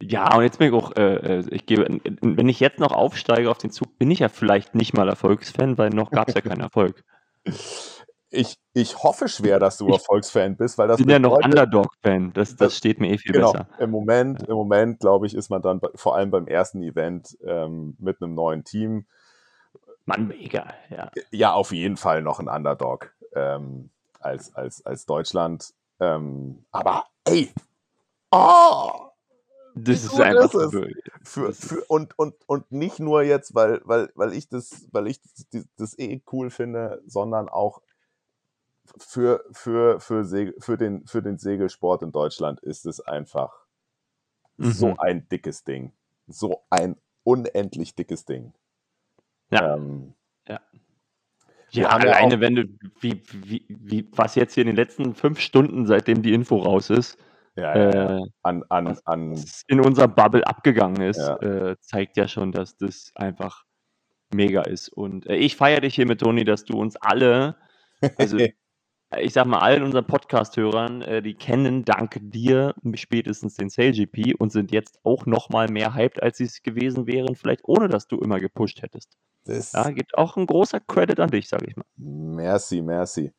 Ja, 0.00 0.34
und 0.36 0.42
jetzt 0.42 0.58
bin 0.58 0.68
ich 0.68 0.74
auch, 0.74 0.92
äh, 0.96 1.40
äh, 1.40 1.44
ich 1.50 1.66
gebe, 1.66 1.86
wenn 2.22 2.48
ich 2.48 2.60
jetzt 2.60 2.78
noch 2.78 2.92
aufsteige 2.92 3.50
auf 3.50 3.58
den 3.58 3.70
Zug, 3.70 3.98
bin 3.98 4.10
ich 4.10 4.20
ja 4.20 4.28
vielleicht 4.30 4.74
nicht 4.74 4.94
mal 4.94 5.08
Erfolgsfan, 5.08 5.76
weil 5.76 5.90
noch 5.90 6.10
gab 6.10 6.28
es 6.28 6.34
ja 6.34 6.40
keinen 6.40 6.60
Erfolg. 6.62 7.04
Ich, 8.34 8.58
ich 8.72 9.02
hoffe 9.02 9.28
schwer, 9.28 9.58
dass 9.58 9.76
du 9.76 9.88
Erfolgsfan 9.92 10.56
bist, 10.56 10.78
weil 10.78 10.88
das 10.88 10.98
Ich 10.98 11.04
bin 11.04 11.12
ja 11.12 11.18
noch 11.18 11.36
Underdog-Fan, 11.44 12.32
das, 12.32 12.56
Das- 12.56 12.76
steht 12.76 12.98
mir 12.98 13.10
eh 13.12 13.18
viel 13.18 13.32
Genau, 13.32 13.52
besser. 13.52 13.66
im 13.78 13.90
Moment, 13.90 14.42
im 14.48 14.54
Moment, 14.54 15.00
glaube 15.00 15.26
ich, 15.26 15.34
ist 15.34 15.50
man 15.50 15.60
dann 15.60 15.80
vor 15.94 16.16
allem 16.16 16.30
beim 16.30 16.46
ersten 16.46 16.82
Event 16.82 17.36
ähm, 17.44 17.94
mit 17.98 18.22
einem 18.22 18.34
neuen 18.34 18.64
Team 18.64 19.04
Mann, 20.06 20.26
mega, 20.28 20.72
ja. 20.90 21.10
ja 21.30 21.52
auf 21.52 21.70
jeden 21.72 21.96
Fall 21.96 22.22
noch 22.22 22.40
ein 22.40 22.48
Underdog 22.48 23.12
ähm, 23.34 23.90
als, 24.18 24.54
als, 24.56 24.84
als 24.84 25.04
Deutschland. 25.06 25.74
Ähm, 26.00 26.64
aber 26.72 27.04
ey, 27.24 27.52
oh, 28.32 28.90
Das 29.74 30.02
ist 30.04 30.18
einfach 30.20 30.52
ist 30.54 30.70
für, 31.22 31.48
ist- 31.48 31.66
für, 31.68 31.84
und, 31.84 32.18
und, 32.18 32.34
und 32.46 32.72
nicht 32.72 32.98
nur 32.98 33.22
jetzt, 33.22 33.54
weil, 33.54 33.80
weil, 33.84 34.10
weil 34.14 34.32
ich 34.32 34.48
das, 34.48 34.86
weil 34.90 35.06
ich 35.06 35.20
das, 35.52 35.66
das 35.76 35.98
eh 35.98 36.20
cool 36.32 36.50
finde, 36.50 37.02
sondern 37.06 37.48
auch 37.48 37.80
für, 38.98 39.44
für, 39.52 40.00
für, 40.00 40.24
Segel, 40.24 40.54
für, 40.58 40.76
den, 40.76 41.06
für 41.06 41.22
den 41.22 41.38
Segelsport 41.38 42.02
in 42.02 42.12
Deutschland 42.12 42.60
ist 42.60 42.86
es 42.86 43.00
einfach 43.00 43.52
so 44.58 44.88
Mhm. 44.88 45.00
ein 45.00 45.28
dickes 45.28 45.64
Ding. 45.64 45.92
So 46.28 46.62
ein 46.70 46.96
unendlich 47.24 47.94
dickes 47.94 48.24
Ding. 48.24 48.52
Ja. 49.50 49.74
Ähm, 49.76 50.14
Ja, 50.48 50.60
ja 51.70 51.88
alleine 51.88 52.36
auch- 52.36 52.40
wenn 52.40 52.54
du, 52.54 52.64
wie, 53.00 53.22
wie, 53.32 53.64
wie, 53.68 54.08
was 54.12 54.34
jetzt 54.34 54.54
hier 54.54 54.62
in 54.62 54.68
den 54.68 54.76
letzten 54.76 55.14
fünf 55.14 55.40
Stunden, 55.40 55.86
seitdem 55.86 56.22
die 56.22 56.34
Info 56.34 56.56
raus 56.58 56.90
ist, 56.90 57.16
ja, 57.56 57.76
ja, 57.76 57.90
ja. 57.94 58.18
äh, 58.18 58.22
An, 58.42 58.64
an, 58.70 58.98
an, 59.04 59.44
in 59.68 59.80
unserer 59.80 60.08
Bubble 60.08 60.46
abgegangen 60.46 61.02
ist, 61.02 61.18
Ja. 61.18 61.36
äh, 61.36 61.76
zeigt 61.80 62.16
ja 62.16 62.26
schon, 62.28 62.50
dass 62.52 62.76
das 62.76 63.12
einfach 63.14 63.64
mega 64.32 64.62
ist. 64.62 64.88
Und 64.88 65.26
äh, 65.26 65.36
ich 65.36 65.56
feiere 65.56 65.80
dich 65.82 65.94
hier 65.94 66.06
mit 66.06 66.20
Toni, 66.20 66.44
dass 66.44 66.64
du 66.64 66.78
uns 66.78 66.96
alle, 66.96 67.56
also 68.16 68.38
ich 69.20 69.32
sag 69.32 69.46
mal, 69.46 69.58
allen 69.60 69.82
unseren 69.82 70.06
Podcast-Hörern, 70.06 71.02
äh, 71.02 71.22
die 71.22 71.34
kennen 71.34 71.84
dank 71.84 72.18
dir 72.20 72.74
spätestens 72.94 73.54
den 73.54 73.68
Sale 73.70 73.92
GP 73.92 74.34
und 74.38 74.52
sind 74.52 74.72
jetzt 74.72 74.98
auch 75.04 75.26
noch 75.26 75.48
mal 75.50 75.68
mehr 75.68 75.94
hyped, 75.94 76.22
als 76.22 76.38
sie 76.38 76.44
es 76.44 76.62
gewesen 76.62 77.06
wären, 77.06 77.34
vielleicht 77.36 77.62
ohne 77.64 77.88
dass 77.88 78.06
du 78.08 78.18
immer 78.18 78.38
gepusht 78.40 78.82
hättest. 78.82 79.16
das, 79.44 79.72
Ja, 79.74 79.90
gibt 79.90 80.16
auch 80.18 80.36
ein 80.36 80.46
großer 80.46 80.80
Credit 80.80 81.20
an 81.20 81.30
dich, 81.30 81.48
sage 81.48 81.66
ich 81.68 81.76
mal. 81.76 81.86
merci, 81.96 82.82
merci. 82.82 83.32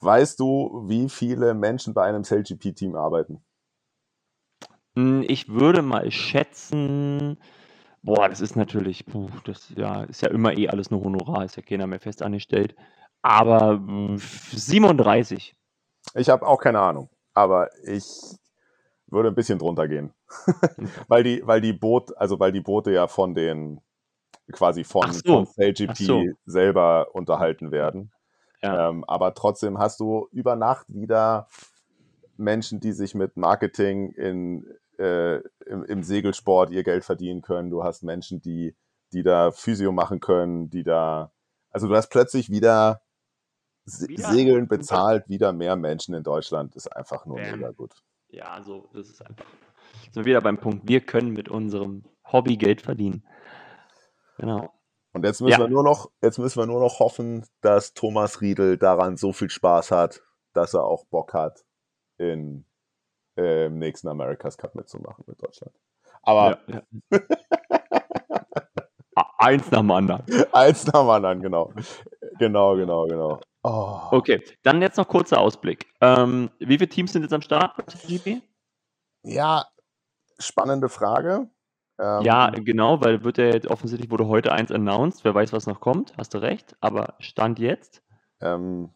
Weißt 0.00 0.38
du, 0.38 0.84
wie 0.86 1.08
viele 1.08 1.54
Menschen 1.54 1.94
bei 1.94 2.04
einem 2.04 2.24
SailGP-Team 2.24 2.94
arbeiten? 2.94 3.42
Hm, 4.96 5.24
Ich 5.28 5.48
würde 5.48 5.82
mal 5.82 6.10
schätzen, 6.10 7.38
boah, 8.02 8.28
das 8.28 8.40
ist 8.40 8.56
natürlich, 8.56 9.06
puh, 9.06 9.30
das 9.44 9.70
ja, 9.76 10.04
ist 10.04 10.22
ja 10.22 10.28
immer 10.30 10.56
eh 10.56 10.68
alles 10.68 10.90
nur 10.90 11.04
Honorar, 11.04 11.44
ist 11.44 11.56
ja 11.56 11.62
keiner 11.62 11.86
mehr 11.86 12.00
fest 12.00 12.22
angestellt. 12.22 12.76
Aber 13.22 13.78
mm, 13.78 14.18
37. 14.18 15.54
Ich 16.14 16.28
habe 16.28 16.46
auch 16.46 16.58
keine 16.58 16.80
Ahnung, 16.80 17.08
aber 17.32 17.70
ich 17.84 18.06
würde 19.06 19.28
ein 19.28 19.34
bisschen 19.34 19.58
drunter 19.58 19.88
gehen. 19.88 20.12
weil 21.08 21.22
die, 21.22 21.46
weil 21.46 21.60
die 21.60 21.72
Boot, 21.72 22.16
also 22.16 22.40
weil 22.40 22.52
die 22.52 22.60
Boote 22.60 22.90
ja 22.92 23.06
von 23.06 23.34
den 23.34 23.80
quasi 24.50 24.84
von, 24.84 25.06
Ach 25.06 25.12
so. 25.12 25.46
Ach 25.88 25.96
so. 25.96 26.24
selber 26.44 27.08
unterhalten 27.14 27.70
werden. 27.70 28.12
Ja. 28.62 28.88
Ähm, 28.88 29.04
aber 29.04 29.34
trotzdem 29.34 29.78
hast 29.78 30.00
du 30.00 30.28
über 30.30 30.56
Nacht 30.56 30.86
wieder 30.88 31.48
Menschen, 32.36 32.80
die 32.80 32.92
sich 32.92 33.14
mit 33.14 33.36
Marketing 33.36 34.12
in, 34.12 34.66
äh, 34.98 35.36
im, 35.66 35.84
im 35.84 36.02
Segelsport 36.02 36.70
ihr 36.70 36.84
Geld 36.84 37.04
verdienen 37.04 37.42
können. 37.42 37.70
Du 37.70 37.82
hast 37.84 38.02
Menschen, 38.02 38.40
die, 38.40 38.74
die 39.12 39.22
da 39.22 39.50
Physio 39.50 39.92
machen 39.92 40.20
können, 40.20 40.70
die 40.70 40.82
da, 40.82 41.32
also 41.70 41.88
du 41.88 41.96
hast 41.96 42.08
plötzlich 42.08 42.50
wieder, 42.50 43.02
Wieder? 43.86 44.30
Segeln 44.30 44.68
bezahlt, 44.68 45.28
wieder 45.28 45.52
mehr 45.52 45.76
Menschen 45.76 46.14
in 46.14 46.22
Deutschland. 46.22 46.76
Ist 46.76 46.86
einfach 46.88 47.26
nur 47.26 47.38
mega 47.38 47.70
gut. 47.72 47.94
Ja, 48.28 48.46
also 48.52 48.88
das 48.92 49.08
ist 49.08 49.20
einfach. 49.26 49.44
Sind 50.04 50.16
wir 50.16 50.24
wieder 50.24 50.40
beim 50.40 50.58
Punkt, 50.58 50.88
wir 50.88 51.00
können 51.00 51.32
mit 51.32 51.48
unserem 51.48 52.04
Hobby 52.24 52.56
Geld 52.56 52.80
verdienen. 52.82 53.26
Genau. 54.38 54.72
Und 55.12 55.24
jetzt 55.24 55.40
müssen 55.42 55.52
Ja. 55.52 55.58
wir 55.66 55.68
nur 55.68 55.82
noch, 55.82 56.10
jetzt 56.22 56.38
müssen 56.38 56.58
wir 56.60 56.66
nur 56.66 56.80
noch 56.80 56.98
hoffen, 57.00 57.44
dass 57.60 57.92
Thomas 57.92 58.40
Riedel 58.40 58.78
daran 58.78 59.16
so 59.16 59.32
viel 59.32 59.50
Spaß 59.50 59.90
hat, 59.90 60.22
dass 60.54 60.72
er 60.74 60.84
auch 60.84 61.04
Bock 61.06 61.34
hat, 61.34 61.64
in, 62.18 62.64
äh, 63.36 63.66
im 63.66 63.78
nächsten 63.78 64.08
America's 64.08 64.56
Cup 64.56 64.74
mitzumachen 64.74 65.24
mit 65.26 65.42
Deutschland. 65.42 65.74
Aber 66.22 66.58
Ja, 66.68 66.82
ja. 67.10 67.20
Eins 69.38 69.70
nach 69.70 69.80
dem 69.80 69.90
anderen. 69.90 70.24
eins 70.52 70.86
nach 70.86 71.00
dem 71.00 71.10
anderen, 71.10 71.42
genau. 71.42 71.72
Genau, 72.42 72.74
genau, 72.74 73.06
genau. 73.06 73.40
Oh. 73.62 74.00
Okay, 74.10 74.42
dann 74.64 74.82
jetzt 74.82 74.96
noch 74.96 75.06
kurzer 75.06 75.38
Ausblick. 75.38 75.86
Ähm, 76.00 76.50
wie 76.58 76.76
viele 76.78 76.88
Teams 76.88 77.12
sind 77.12 77.22
jetzt 77.22 77.32
am 77.32 77.40
Start 77.40 77.76
bei 77.76 77.84
GP? 78.08 78.42
Ja, 79.22 79.64
spannende 80.40 80.88
Frage. 80.88 81.48
Ähm, 82.00 82.22
Ja, 82.22 82.50
genau, 82.50 83.00
weil 83.00 83.22
wird 83.22 83.38
ja 83.38 83.44
jetzt 83.44 83.68
offensichtlich 83.68 84.10
wurde 84.10 84.26
heute 84.26 84.50
eins 84.50 84.72
announced. 84.72 85.22
Wer 85.24 85.36
weiß, 85.36 85.52
was 85.52 85.68
noch 85.68 85.78
kommt. 85.78 86.14
Hast 86.18 86.34
du 86.34 86.38
recht. 86.38 86.74
Aber 86.80 87.14
Stand 87.20 87.60
jetzt. 87.60 88.02
ähm, 88.40 88.90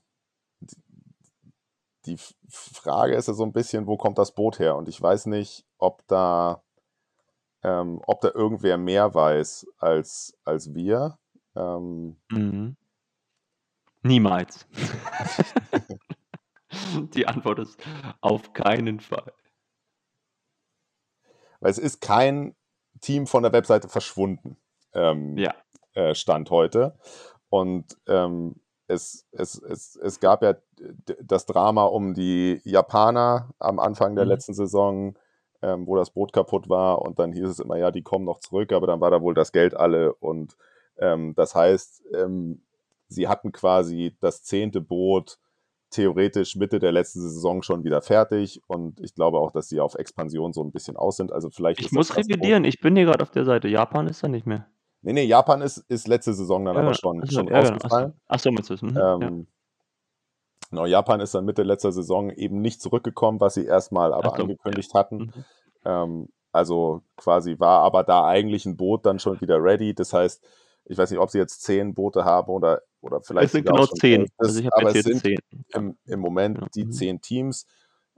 die- 2.06 2.18
Frage 2.48 3.14
ist 3.14 3.28
ja 3.28 3.34
so 3.34 3.44
ein 3.44 3.52
bisschen, 3.52 3.86
wo 3.86 3.96
kommt 3.96 4.18
das 4.18 4.34
Boot 4.34 4.58
her? 4.58 4.74
Und 4.76 4.88
ich 4.88 5.00
weiß 5.00 5.26
nicht, 5.26 5.64
ob 5.78 6.04
da, 6.08 6.64
ähm, 7.62 8.00
ob 8.08 8.20
da 8.22 8.30
irgendwer 8.34 8.76
mehr 8.76 9.14
weiß 9.14 9.68
als, 9.78 10.36
als 10.44 10.74
wir. 10.74 11.18
Ähm, 11.54 12.16
Mhm. 12.30 12.76
Niemals. 14.06 14.66
Die 17.14 17.26
Antwort 17.26 17.58
ist 17.60 17.80
auf 18.20 18.52
keinen 18.52 19.00
Fall. 19.00 19.32
weil 21.60 21.70
es 21.70 21.78
ist 21.78 22.00
kein 22.00 22.54
Team 23.00 23.26
von 23.26 23.42
der 23.42 23.52
Webseite 23.52 23.88
verschwunden. 23.88 24.56
Ähm, 24.92 25.36
Ja. 25.38 25.54
äh, 25.94 26.14
Stand 26.14 26.50
heute. 26.50 26.98
Und 27.48 27.96
ähm, 28.06 28.56
es, 28.88 29.26
es, 29.32 29.58
es, 29.62 29.96
es 29.96 30.20
gab 30.20 30.42
ja 30.42 30.54
das 31.22 31.46
Drama 31.46 31.84
um 31.84 32.12
die 32.14 32.60
Japaner 32.64 33.50
am 33.58 33.78
Anfang 33.78 34.14
der 34.16 34.26
Mhm. 34.26 34.30
letzten 34.32 34.54
Saison, 34.54 35.18
ähm, 35.62 35.86
wo 35.86 35.96
das 35.96 36.10
Boot 36.10 36.32
kaputt 36.34 36.68
war 36.68 37.00
und 37.02 37.18
dann 37.18 37.32
hieß 37.32 37.48
es 37.48 37.58
immer, 37.58 37.76
ja, 37.78 37.90
die 37.90 38.02
kommen 38.02 38.26
noch 38.26 38.40
zurück, 38.40 38.72
aber 38.72 38.86
dann 38.86 39.00
war 39.00 39.10
da 39.10 39.22
wohl 39.22 39.34
das 39.34 39.50
Geld 39.50 39.74
alle 39.74 40.12
und 40.14 40.56
ähm, 40.98 41.34
das 41.34 41.54
heißt, 41.54 42.04
ähm, 42.14 42.62
sie 43.08 43.28
hatten 43.28 43.52
quasi 43.52 44.16
das 44.20 44.42
zehnte 44.42 44.80
Boot 44.80 45.38
theoretisch 45.90 46.56
Mitte 46.56 46.78
der 46.80 46.92
letzten 46.92 47.20
Saison 47.20 47.62
schon 47.62 47.84
wieder 47.84 48.02
fertig 48.02 48.60
und 48.66 49.00
ich 49.00 49.14
glaube 49.14 49.38
auch, 49.38 49.52
dass 49.52 49.68
sie 49.68 49.80
auf 49.80 49.94
Expansion 49.94 50.52
so 50.52 50.62
ein 50.62 50.72
bisschen 50.72 50.96
aus 50.96 51.16
sind. 51.16 51.32
Also 51.32 51.48
vielleicht 51.50 51.80
Ich 51.80 51.92
muss 51.92 52.08
das 52.08 52.16
Boot- 52.16 52.26
revidieren, 52.26 52.64
ich 52.64 52.80
bin 52.80 52.96
hier 52.96 53.04
gerade 53.04 53.22
auf 53.22 53.30
der 53.30 53.44
Seite. 53.44 53.68
Japan 53.68 54.06
ist 54.08 54.22
da 54.22 54.28
nicht 54.28 54.46
mehr. 54.46 54.66
Nee, 55.02 55.12
nee, 55.12 55.24
Japan 55.24 55.62
ist, 55.62 55.78
ist 55.88 56.08
letzte 56.08 56.34
Saison 56.34 56.64
dann 56.64 56.76
aber 56.76 56.94
schon, 56.94 57.22
achso, 57.22 57.34
schon 57.34 57.46
ja, 57.48 57.60
genau. 57.60 57.72
rausgefallen. 57.74 58.12
Achso, 58.26 58.50
mit 58.50 58.68
das. 58.68 58.82
Mhm. 58.82 58.96
ja. 58.96 59.14
Ähm, 59.14 59.46
genau, 60.70 60.86
Japan 60.86 61.20
ist 61.20 61.34
dann 61.34 61.44
Mitte 61.44 61.62
letzter 61.62 61.92
Saison 61.92 62.30
eben 62.30 62.60
nicht 62.60 62.82
zurückgekommen, 62.82 63.40
was 63.40 63.54
sie 63.54 63.64
erstmal 63.64 64.12
aber 64.12 64.32
Ach 64.32 64.36
so, 64.36 64.42
angekündigt 64.42 64.92
hatten. 64.94 65.18
Mhm. 65.18 65.32
Ähm, 65.84 66.28
also 66.50 67.02
quasi 67.16 67.60
war 67.60 67.82
aber 67.82 68.02
da 68.02 68.26
eigentlich 68.26 68.66
ein 68.66 68.76
Boot 68.76 69.06
dann 69.06 69.20
schon 69.20 69.40
wieder 69.40 69.62
ready. 69.62 69.94
Das 69.94 70.12
heißt, 70.12 70.42
ich 70.86 70.98
weiß 70.98 71.10
nicht, 71.10 71.20
ob 71.20 71.30
sie 71.30 71.38
jetzt 71.38 71.62
zehn 71.62 71.94
Boote 71.94 72.24
haben 72.24 72.48
oder, 72.50 72.80
oder 73.06 73.22
vielleicht 73.22 73.46
Es 73.46 73.52
sind 73.52 73.66
genau 73.66 73.86
zehn. 73.86 74.20
elf. 74.22 74.30
Das, 74.38 74.48
Also 74.48 74.60
ich 74.60 74.72
aber 74.74 74.94
es 74.94 75.02
sind 75.02 75.20
zehn. 75.22 75.38
im, 75.74 75.98
im 76.04 76.20
Moment 76.20 76.56
Genau. 76.58 76.68
die 76.74 76.84
Mhm. 76.86 76.92
zehn 76.92 77.20
Teams. 77.20 77.66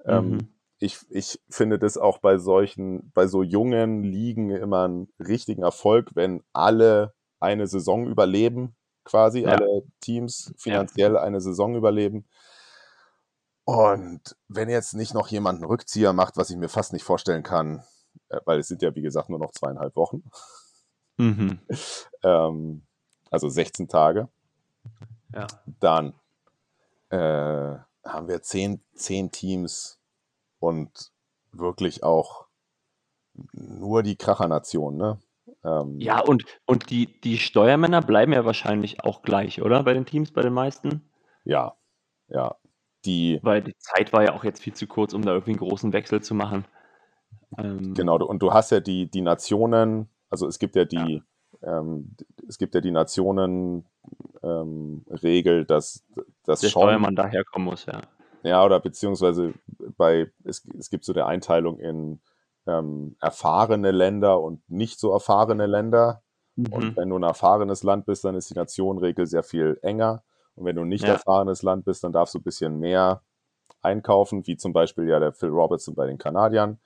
Ähm, 0.05 0.31
Mhm. 0.31 0.49
ich, 0.81 0.99
ich 1.11 1.41
finde 1.49 1.79
das 1.79 1.99
auch 1.99 2.19
bei 2.19 2.39
solchen, 2.39 3.11
bei 3.13 3.27
so 3.27 3.43
jungen 3.43 4.03
Ligen 4.03 4.51
immer 4.51 4.85
einen 4.85 5.13
richtigen 5.19 5.63
Erfolg, 5.63 6.11
wenn 6.15 6.43
alle 6.53 7.15
eine 7.41 7.67
Saison 7.67 8.07
überleben, 8.07 8.77
quasi, 9.05 9.43
Ja. 9.43 9.51
alle 9.51 9.83
Teams 10.01 10.53
finanziell 10.57 11.17
eine 11.17 11.41
Saison 11.41 11.77
überleben. 11.77 12.27
Und 13.65 14.37
wenn 14.49 14.71
jetzt 14.71 14.95
nicht 14.95 15.15
noch 15.15 15.29
jemand 15.29 15.57
einen 15.59 15.67
Rückzieher 15.71 16.13
macht, 16.13 16.37
was 16.37 16.51
ich 16.51 16.57
mir 16.57 16.69
fast 16.71 16.93
nicht 16.93 17.05
vorstellen 17.05 17.43
kann, 17.43 17.83
äh, 18.31 18.41
weil 18.47 18.61
es 18.61 18.69
sind 18.69 18.81
ja, 18.83 18.95
wie 18.95 19.03
gesagt, 19.03 19.29
nur 19.29 19.39
noch 19.39 19.53
zweieinhalb 19.53 19.95
Wochen, 19.97 20.23
Mhm. 21.21 21.59
ähm, 22.23 22.83
also 23.31 23.49
16 23.49 23.89
Tage, 23.89 24.29
Ja. 25.35 25.47
dann 25.81 26.15
äh, 27.11 27.77
haben 28.05 28.29
wir 28.29 28.43
zehn, 28.43 28.83
zehn 28.95 29.31
Teams 29.31 30.01
und 30.59 31.13
wirklich 31.53 32.03
auch 32.03 32.47
nur 33.53 34.03
die 34.03 34.17
Krachernation, 34.17 34.97
ne? 34.97 35.19
Ähm, 35.65 35.99
ja, 36.01 36.21
und, 36.21 36.45
und 36.67 36.91
die, 36.91 37.21
die 37.21 37.39
Steuermänner 37.39 38.01
bleiben 38.01 38.33
ja 38.33 38.45
wahrscheinlich 38.45 39.05
auch 39.05 39.23
gleich, 39.23 39.63
oder? 39.63 39.83
Bei 39.83 39.95
den 39.95 40.07
Teams, 40.07 40.33
bei 40.33 40.43
den 40.43 40.53
meisten? 40.53 41.03
ja, 41.45 41.75
ja. 42.29 42.57
Die, 43.05 43.39
Weil 43.43 43.63
die 43.63 43.77
Zeit 43.79 44.13
war 44.13 44.25
ja 44.25 44.35
auch 44.35 44.43
jetzt 44.43 44.61
viel 44.61 44.75
zu 44.75 44.87
kurz, 44.89 45.15
um 45.15 45.23
da 45.23 45.33
irgendwie 45.33 45.53
einen 45.53 45.61
großen 45.61 45.93
Wechsel 45.93 46.21
zu 46.21 46.35
machen. 46.35 46.65
Ähm, 47.57 47.95
genau, 47.95 48.17
und 48.17 48.43
du 48.43 48.53
hast 48.53 48.71
ja 48.71 48.81
die, 48.81 49.09
die 49.09 49.21
Nationen, 49.21 50.09
also 50.29 50.47
es 50.49 50.59
gibt 50.59 50.75
ja 50.75 50.85
die, 50.85 51.23
ähm, 51.63 52.15
es 52.49 52.59
gibt 52.59 52.75
ja 52.75 52.81
die 52.81 52.91
Nationen 52.91 53.85
ähm, 54.43 55.05
dass 55.67 56.05
das 56.45 56.63
Der 56.63 56.69
schon 56.69 56.81
Steuermann 56.81 57.17
daherkommen 57.17 57.67
muss, 57.69 57.87
ja. 57.87 58.01
Ja, 58.43 58.65
oder 58.65 58.81
beziehungsweise 58.81 59.53
bei, 59.97 60.31
es, 60.45 60.65
es 60.79 60.91
gibt 60.91 61.05
so 61.05 61.13
eine 61.13 61.27
Einteilung 61.27 61.81
in 61.81 62.21
ähm, 62.67 63.17
erfahrene 63.21 63.91
Länder 63.91 64.41
und 64.41 64.69
nicht 64.71 65.01
so 65.01 65.13
erfahrene 65.13 65.67
Länder. 65.67 66.23
Und 66.71 66.85
Mhm. 66.85 66.97
wenn 66.97 67.09
du 67.09 67.19
ein 67.19 67.23
erfahrenes 67.23 67.83
Land 67.83 68.07
bist, 68.07 68.25
dann 68.25 68.35
ist 68.35 68.51
die 68.51 68.55
Nationenregel 68.55 69.27
sehr 69.27 69.43
viel 69.43 69.79
enger. 69.83 70.23
Und 70.55 70.65
wenn 70.65 70.77
du 70.77 70.83
ein 70.83 70.89
nicht 70.89 71.05
Ja. 71.05 71.15
erfahrenes 71.15 71.63
Land 71.63 71.85
bist, 71.85 72.05
dann 72.05 72.13
darfst 72.13 72.35
du 72.35 72.39
ein 72.39 72.43
bisschen 72.43 72.79
mehr 72.79 73.23
einkaufen, 73.83 74.47
wie 74.47 74.57
zum 74.57 74.73
Beispiel 74.73 75.09
ja 75.09 75.21
der 75.21 75.33
Phil 75.33 75.51
Robertson 75.51 75.95
bei 75.95 76.07
den 76.07 76.19
Kanadiern. 76.19 76.79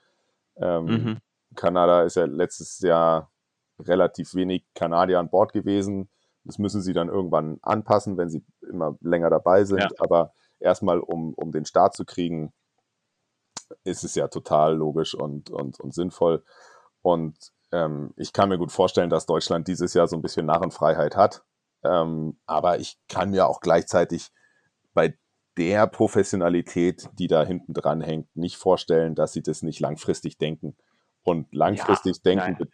Ähm, 0.57 0.87
Mhm. 0.89 1.17
Kanada 1.55 2.03
ist 2.03 2.15
ja 2.15 2.25
letztes 2.25 2.79
Jahr 2.79 3.31
relativ 3.79 4.33
wenig 4.35 4.65
Kanadier 4.75 5.19
an 5.19 5.29
Bord 5.29 5.53
gewesen. 5.53 6.09
Das 6.43 6.57
müssen 6.57 6.81
sie 6.81 6.93
dann 6.93 7.09
irgendwann 7.09 7.57
anpassen, 7.61 8.17
wenn 8.17 8.29
sie 8.29 8.43
immer 8.61 8.97
länger 9.01 9.29
dabei 9.29 9.63
sind. 9.63 9.81
Ja. 9.81 9.89
Aber 9.99 10.33
erstmal, 10.59 10.99
um, 10.99 11.33
um 11.33 11.51
den 11.51 11.65
Start 11.65 11.95
zu 11.95 12.05
kriegen, 12.05 12.53
ist 13.83 14.03
es 14.03 14.15
ja 14.15 14.27
total 14.27 14.75
logisch 14.75 15.15
und, 15.15 15.49
und, 15.49 15.79
und 15.79 15.93
sinnvoll. 15.93 16.43
Und 17.01 17.37
ähm, 17.71 18.13
ich 18.17 18.33
kann 18.33 18.49
mir 18.49 18.57
gut 18.57 18.71
vorstellen, 18.71 19.09
dass 19.09 19.25
Deutschland 19.25 19.67
dieses 19.67 19.93
Jahr 19.93 20.07
so 20.07 20.15
ein 20.15 20.21
bisschen 20.21 20.45
Narrenfreiheit 20.45 21.15
hat. 21.15 21.43
Ähm, 21.83 22.37
aber 22.45 22.79
ich 22.79 22.97
kann 23.09 23.31
mir 23.31 23.47
auch 23.47 23.59
gleichzeitig 23.59 24.31
bei 24.93 25.17
der 25.57 25.87
Professionalität, 25.87 27.09
die 27.13 27.27
da 27.27 27.43
hinten 27.43 27.73
dran 27.73 28.01
hängt, 28.01 28.35
nicht 28.35 28.57
vorstellen, 28.57 29.15
dass 29.15 29.33
sie 29.33 29.43
das 29.43 29.61
nicht 29.61 29.79
langfristig 29.79 30.37
denken. 30.37 30.75
Und 31.23 31.53
langfristig 31.53 32.21
denken 32.21 32.55
nein, 32.57 32.57
ja. 32.59 32.65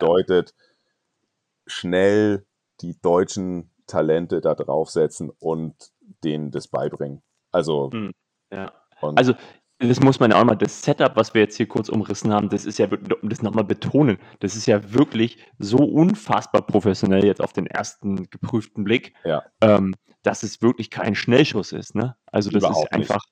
Schnell 1.70 2.46
die 2.82 3.00
deutschen 3.02 3.72
Talente 3.88 4.42
da 4.42 4.56
draufsetzen 4.56 5.30
und 5.40 5.76
denen 6.24 6.52
das 6.52 6.68
beibringen. 6.68 7.22
Also, 7.52 7.90
Hm, 7.92 8.12
Ja. 8.52 8.72
Also, 9.02 9.34
das 9.80 10.00
muss 10.02 10.20
man 10.20 10.32
ja 10.32 10.40
auch 10.42 10.44
mal, 10.44 10.56
das 10.56 10.82
Setup, 10.82 11.16
was 11.16 11.34
wir 11.34 11.42
jetzt 11.42 11.56
hier 11.56 11.68
kurz 11.68 11.88
umrissen 11.88 12.34
haben, 12.34 12.50
das 12.50 12.66
ist 12.66 12.80
ja, 12.80 12.92
wirklich- 12.92 13.24
um 13.24 13.30
das 13.30 13.42
nochmal 13.42 13.64
betonen, 13.64 14.18
das 14.42 14.56
ist 14.58 14.66
ja 14.66 14.94
wirklich 14.94 15.38
so 15.58 15.78
unfassbar 15.78 16.64
professionell 16.64 17.24
jetzt 17.26 17.42
auf 17.42 17.54
den 17.54 17.66
ersten 17.66 18.30
geprüften 18.30 18.84
Blick, 18.84 19.14
Ja. 19.24 19.44
ähm, 19.62 19.96
dass 20.24 20.44
es 20.44 20.62
wirklich 20.62 20.90
kein 20.90 21.16
Schnellschuss 21.16 21.72
ist. 21.72 21.96
Ne? 21.96 22.18
Also 22.26 22.50
das 22.50 22.64
Überhaupt 22.64 22.88
ist 22.88 22.94
einfach, 22.94 23.24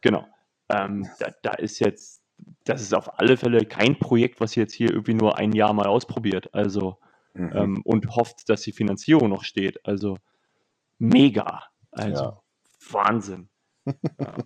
genau, 0.00 0.26
ähm, 0.68 1.08
da, 1.20 1.28
da 1.42 1.52
ist 1.52 1.78
jetzt, 1.78 2.22
das 2.64 2.82
ist 2.82 2.92
auf 2.92 3.20
alle 3.20 3.36
Fälle 3.36 3.64
kein 3.64 3.96
Projekt, 3.98 4.40
was 4.40 4.56
jetzt 4.56 4.72
hier 4.74 4.90
irgendwie 4.90 5.14
nur 5.14 5.38
ein 5.38 5.52
Jahr 5.52 5.72
mal 5.74 5.86
ausprobiert, 5.86 6.52
also 6.52 6.98
mhm. 7.34 7.52
ähm, 7.54 7.82
und 7.84 8.16
hofft, 8.16 8.48
dass 8.48 8.62
die 8.62 8.72
Finanzierung 8.72 9.28
noch 9.28 9.44
steht. 9.44 9.84
Also 9.86 10.18
mega. 10.98 11.64
Also 11.90 12.24
Ja. 12.24 12.40
Wahnsinn. 12.90 13.48
Ja. 14.18 14.36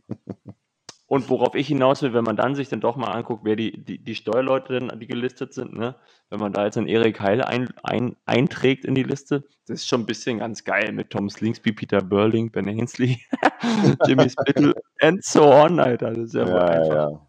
Und 1.10 1.30
worauf 1.30 1.54
ich 1.54 1.66
hinaus 1.68 2.02
will, 2.02 2.12
wenn 2.12 2.24
man 2.24 2.36
dann 2.36 2.54
sich 2.54 2.68
dann 2.68 2.82
doch 2.82 2.96
mal 2.96 3.10
anguckt, 3.10 3.42
wer 3.42 3.56
die, 3.56 3.82
die, 3.82 3.98
die 3.98 4.14
Steuerleute 4.14 4.78
denn, 4.78 5.00
die 5.00 5.06
gelistet 5.06 5.54
sind, 5.54 5.72
ne? 5.72 5.96
wenn 6.28 6.38
man 6.38 6.52
da 6.52 6.66
jetzt 6.66 6.76
einen 6.76 6.86
Erik 6.86 7.18
Heil 7.20 7.40
ein, 7.40 7.70
ein, 7.82 8.14
einträgt 8.26 8.84
in 8.84 8.94
die 8.94 9.04
Liste, 9.04 9.44
das 9.66 9.80
ist 9.80 9.88
schon 9.88 10.02
ein 10.02 10.06
bisschen 10.06 10.40
ganz 10.40 10.64
geil 10.64 10.92
mit 10.92 11.08
Tom 11.08 11.30
Slingsby, 11.30 11.72
Peter 11.72 12.02
Burling, 12.02 12.50
Ben 12.50 12.68
Ainsley, 12.68 13.22
Jimmy 14.06 14.28
Spittle 14.28 14.74
and 15.00 15.24
so 15.24 15.50
on, 15.50 15.80
Alter. 15.80 16.10
Das 16.10 16.18
ist 16.18 16.34
ja, 16.34 16.46
ja, 16.46 16.64
einfach. 16.66 16.94
ja. 16.94 17.26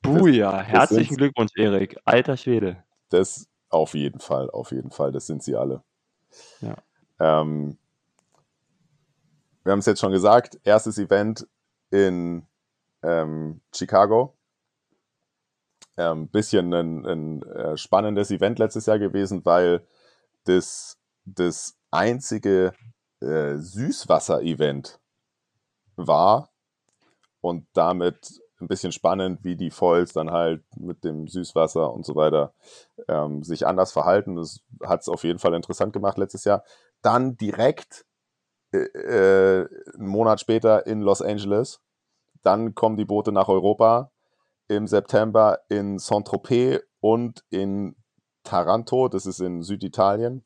Buja, 0.00 0.62
herzlichen 0.62 1.18
Glückwunsch, 1.18 1.52
Erik. 1.56 1.98
Alter 2.06 2.38
Schwede. 2.38 2.84
Das 3.10 3.46
auf 3.76 3.94
jeden 3.94 4.20
Fall, 4.20 4.50
auf 4.50 4.72
jeden 4.72 4.90
Fall, 4.90 5.12
das 5.12 5.26
sind 5.26 5.42
sie 5.42 5.56
alle. 5.56 5.82
Ja. 6.60 6.76
Ähm, 7.18 7.78
wir 9.64 9.72
haben 9.72 9.80
es 9.80 9.86
jetzt 9.86 10.00
schon 10.00 10.12
gesagt, 10.12 10.60
erstes 10.64 10.98
Event 10.98 11.46
in 11.90 12.46
ähm, 13.02 13.60
Chicago. 13.74 14.36
Ähm, 15.96 16.28
bisschen 16.28 16.72
ein, 16.74 17.06
ein 17.06 17.42
äh, 17.42 17.76
spannendes 17.76 18.30
Event 18.30 18.58
letztes 18.58 18.86
Jahr 18.86 18.98
gewesen, 18.98 19.44
weil 19.44 19.86
das 20.44 20.98
das 21.24 21.76
einzige 21.90 22.74
äh, 23.20 23.56
Süßwasser-Event 23.56 25.00
war 25.96 26.50
und 27.40 27.66
damit 27.72 28.40
ein 28.60 28.68
bisschen 28.68 28.92
spannend, 28.92 29.44
wie 29.44 29.56
die 29.56 29.70
Foils 29.70 30.12
dann 30.12 30.30
halt 30.30 30.62
mit 30.76 31.04
dem 31.04 31.28
Süßwasser 31.28 31.92
und 31.92 32.06
so 32.06 32.14
weiter 32.14 32.54
ähm, 33.08 33.42
sich 33.42 33.66
anders 33.66 33.92
verhalten. 33.92 34.36
Das 34.36 34.60
hat 34.82 35.02
es 35.02 35.08
auf 35.08 35.24
jeden 35.24 35.38
Fall 35.38 35.54
interessant 35.54 35.92
gemacht 35.92 36.18
letztes 36.18 36.44
Jahr. 36.44 36.64
Dann 37.02 37.36
direkt 37.36 38.06
äh, 38.72 38.78
äh, 38.78 39.68
einen 39.94 40.08
Monat 40.08 40.40
später 40.40 40.86
in 40.86 41.00
Los 41.00 41.22
Angeles. 41.22 41.80
Dann 42.42 42.74
kommen 42.74 42.96
die 42.96 43.04
Boote 43.04 43.32
nach 43.32 43.48
Europa 43.48 44.10
im 44.68 44.86
September 44.86 45.60
in 45.68 45.98
Saint-Tropez 45.98 46.82
und 47.00 47.44
in 47.50 47.96
Taranto, 48.42 49.08
das 49.08 49.26
ist 49.26 49.40
in 49.40 49.62
Süditalien. 49.62 50.44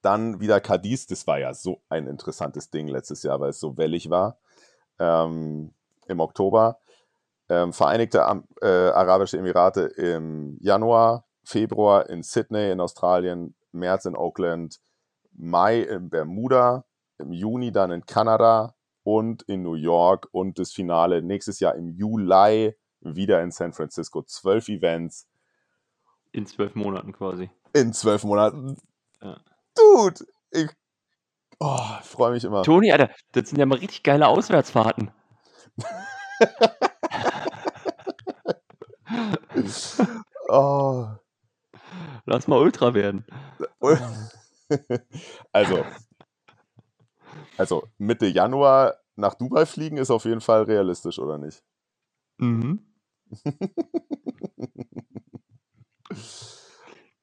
Dann 0.00 0.40
wieder 0.40 0.60
Cadiz, 0.60 1.06
das 1.06 1.26
war 1.26 1.38
ja 1.38 1.52
so 1.54 1.82
ein 1.88 2.06
interessantes 2.06 2.70
Ding 2.70 2.88
letztes 2.88 3.22
Jahr, 3.22 3.40
weil 3.40 3.50
es 3.50 3.60
so 3.60 3.76
wellig 3.76 4.10
war. 4.10 4.38
Ähm, 4.98 5.74
Im 6.08 6.20
Oktober. 6.20 6.78
Ähm, 7.48 7.72
Vereinigte 7.72 8.24
Am 8.26 8.44
äh, 8.60 8.66
Arabische 8.66 9.38
Emirate 9.38 9.82
im 9.82 10.58
Januar, 10.60 11.24
Februar 11.44 12.08
in 12.10 12.22
Sydney 12.22 12.70
in 12.70 12.80
Australien, 12.80 13.54
März 13.72 14.04
in 14.04 14.16
Oakland, 14.16 14.78
Mai 15.32 15.80
in 15.80 16.10
Bermuda, 16.10 16.84
im 17.18 17.32
Juni 17.32 17.72
dann 17.72 17.90
in 17.90 18.04
Kanada 18.04 18.74
und 19.02 19.42
in 19.44 19.62
New 19.62 19.74
York 19.74 20.28
und 20.32 20.58
das 20.58 20.72
Finale 20.72 21.22
nächstes 21.22 21.60
Jahr 21.60 21.74
im 21.74 21.88
Juli 21.88 22.74
wieder 23.00 23.42
in 23.42 23.50
San 23.50 23.72
Francisco. 23.72 24.22
Zwölf 24.22 24.68
Events 24.68 25.28
In 26.32 26.46
zwölf 26.46 26.74
Monaten 26.74 27.12
quasi. 27.12 27.50
in 27.72 27.92
zwölf 27.92 28.24
Monaten. 28.24 28.76
Ja. 29.22 29.38
Dude, 29.74 30.24
ich, 30.50 30.68
Oh, 31.60 31.80
ich 32.00 32.06
freue 32.06 32.32
mich 32.32 32.44
immer. 32.44 32.62
Toni, 32.62 32.92
Alter, 32.92 33.10
das 33.32 33.48
sind 33.48 33.58
ja 33.58 33.66
mal 33.66 33.78
richtig 33.78 34.04
geile 34.04 34.28
Auswärtsfahrten. 34.28 35.10
Oh. 40.50 41.08
Lass 42.26 42.48
mal 42.48 42.58
Ultra 42.58 42.94
werden. 42.94 43.24
Also, 45.52 45.84
also 47.56 47.88
Mitte 47.98 48.26
Januar 48.26 48.98
nach 49.16 49.34
Dubai 49.34 49.66
fliegen 49.66 49.96
ist 49.96 50.10
auf 50.10 50.24
jeden 50.24 50.40
Fall 50.40 50.62
realistisch, 50.64 51.18
oder 51.18 51.38
nicht? 51.38 51.62
Mhm. 52.38 52.80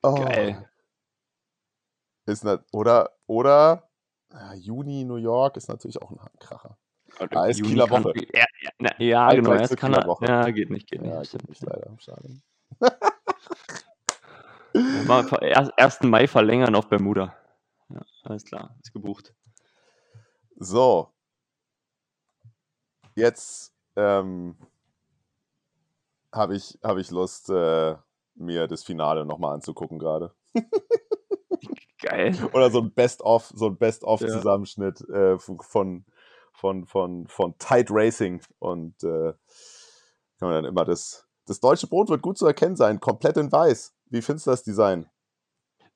Oh. 0.03 0.15
Geil. 0.23 0.69
Ist 2.27 2.43
nat 2.43 2.65
oder, 2.71 3.11
oder 3.27 3.87
Juni 4.55 5.05
New 5.05 5.17
York 5.17 5.57
ist 5.57 5.67
natürlich 5.69 6.01
auch 6.01 6.11
ein 6.11 6.19
Kracher. 6.39 6.77
Ah, 7.32 7.45
ist 7.45 7.60
Juni 7.60 7.71
Kieler 7.71 7.88
kann- 7.88 8.04
Woche. 8.04 8.13
Ja, 8.34 8.45
ja, 8.80 8.91
ja 8.97 9.28
Ein 9.28 9.36
genau. 9.38 9.54
Erst 9.54 9.78
kann 9.78 9.93
er, 9.93 10.06
Woche. 10.06 10.25
ja, 10.25 10.49
geht 10.51 10.69
nicht, 10.69 10.88
geht 10.89 11.01
nicht. 11.01 11.12
Ja, 11.12 11.21
geht 11.21 11.47
nicht 11.49 11.63
leider. 11.63 11.95
Schade. 11.99 12.41
Mal 15.08 15.23
ver- 15.23 15.41
erst- 15.41 15.78
1. 15.78 16.01
Mai 16.04 16.28
verlängern 16.28 16.75
auf 16.75 16.89
Bermuda. 16.89 17.34
Ja, 17.89 18.01
alles 18.23 18.43
klar, 18.43 18.75
ist 18.84 18.91
gebucht. 18.91 19.34
So. 20.58 21.12
Jetzt 23.15 23.73
ähm, 23.95 24.58
habe 26.34 26.56
ich, 26.56 26.78
hab 26.84 26.97
ich 26.97 27.12
Lust, 27.12 27.49
äh, 27.49 27.95
mir 28.36 28.67
das 28.67 28.84
Finale 28.84 29.25
nochmal 29.25 29.54
anzugucken 29.54 29.99
gerade. 29.99 30.34
Geil. 32.01 32.36
Oder 32.54 32.69
so 32.71 32.82
ein 32.82 32.91
Best-of, 32.91 33.51
so 33.56 33.67
ein 33.67 33.71
Ja. 33.73 33.78
Best-of-Zusammenschnitt 33.78 35.01
äh, 35.10 35.38
von, 35.39 36.06
von, 36.55 36.85
von, 36.85 37.27
von 37.27 37.57
Tide 37.57 37.87
Racing. 37.89 38.41
Und 38.59 39.03
äh, 39.03 39.33
kann 40.39 40.49
man 40.49 40.63
dann 40.63 40.65
immer 40.65 40.85
das. 40.85 41.27
Das 41.47 41.59
deutsche 41.59 41.85
Boot 41.85 42.09
wird 42.09 42.23
gut 42.23 42.39
zu 42.39 42.47
erkennen 42.47 42.75
sein, 42.75 42.99
komplett 42.99 43.37
in 43.37 43.51
weiß. 43.51 43.95
Wie 44.09 44.23
findest 44.23 44.47
du 44.47 44.51
das 44.51 44.63
Design? 44.63 45.07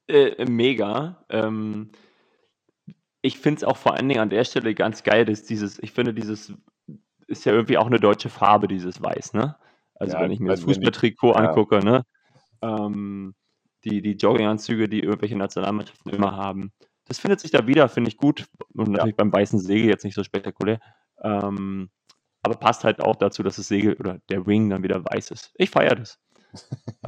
Äh, 0.08 0.45
mega. 0.45 1.26
Ähm, 1.30 1.91
ich 3.22 3.39
finde 3.39 3.58
es 3.58 3.63
auch 3.63 3.78
vor 3.78 3.95
allen 3.95 4.08
Dingen 4.08 4.22
an 4.22 4.30
der 4.30 4.43
Stelle 4.43 4.76
ganz 4.76 5.04
geil, 5.04 5.26
dass 5.26 5.43
dieses, 5.43 5.80
ich 5.80 5.91
finde, 5.91 6.13
dieses 6.13 6.54
ist 7.28 7.45
ja 7.45 7.54
irgendwie 7.54 7.78
auch 7.78 7.88
eine 7.88 8.00
deutsche 8.00 8.30
Farbe, 8.30 8.67
dieses 8.67 9.02
Weiß, 9.02 9.34
ne? 9.34 9.56
Also 9.95 10.17
Ja, 10.17 10.24
wenn 10.24 10.32
ich 10.32 10.39
mir 10.39 10.50
das 10.50 10.62
also 10.62 10.67
Fußballtrikot 10.67 11.30
ja. 11.30 11.36
angucke, 11.36 11.80
ne? 11.84 12.06
Ähm, 12.62 13.36
die, 13.86 14.02
die 14.02 14.13
Jogginganzüge, 14.13 14.89
die 14.89 15.02
irgendwelche 15.02 15.38
Nationalmannschaften 15.38 16.12
immer 16.12 16.36
haben. 16.36 16.72
Das 17.10 17.19
findet 17.19 17.39
sich 17.39 17.50
da 17.50 17.65
wieder, 17.65 17.89
finde 17.89 18.10
ich 18.10 18.17
gut. 18.17 18.48
Und 18.76 18.89
natürlich 18.91 19.15
beim 19.15 19.34
weißen 19.34 19.60
Segel 19.60 19.89
jetzt 19.89 20.06
nicht 20.06 20.13
so 20.13 20.24
spektakulär. 20.24 20.80
Ähm, 21.22 21.89
aber 22.43 22.56
passt 22.56 22.84
halt 22.84 23.02
auch 23.02 23.15
dazu, 23.15 23.41
dass 23.41 23.56
das 23.56 23.67
Segel 23.67 23.95
oder 23.95 24.19
der 24.30 24.45
Ring 24.45 24.69
dann 24.69 24.84
wieder 24.84 25.04
weiß 25.04 25.32
ist. 25.32 25.52
Ich 25.56 25.72
feiere 25.72 25.95
das. 25.95 26.19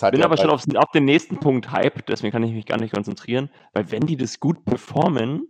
Hat 0.00 0.12
Bin 0.12 0.20
ja 0.20 0.26
aber 0.26 0.36
schon 0.36 0.50
auf, 0.50 0.62
auf 0.76 0.90
den 0.92 1.04
nächsten 1.04 1.40
Punkt 1.40 1.72
hyped, 1.72 2.08
deswegen 2.08 2.30
kann 2.30 2.44
ich 2.44 2.52
mich 2.52 2.64
gar 2.64 2.78
nicht 2.78 2.94
konzentrieren, 2.94 3.50
weil 3.72 3.90
wenn 3.90 4.06
die 4.06 4.16
das 4.16 4.38
gut 4.38 4.64
performen, 4.64 5.48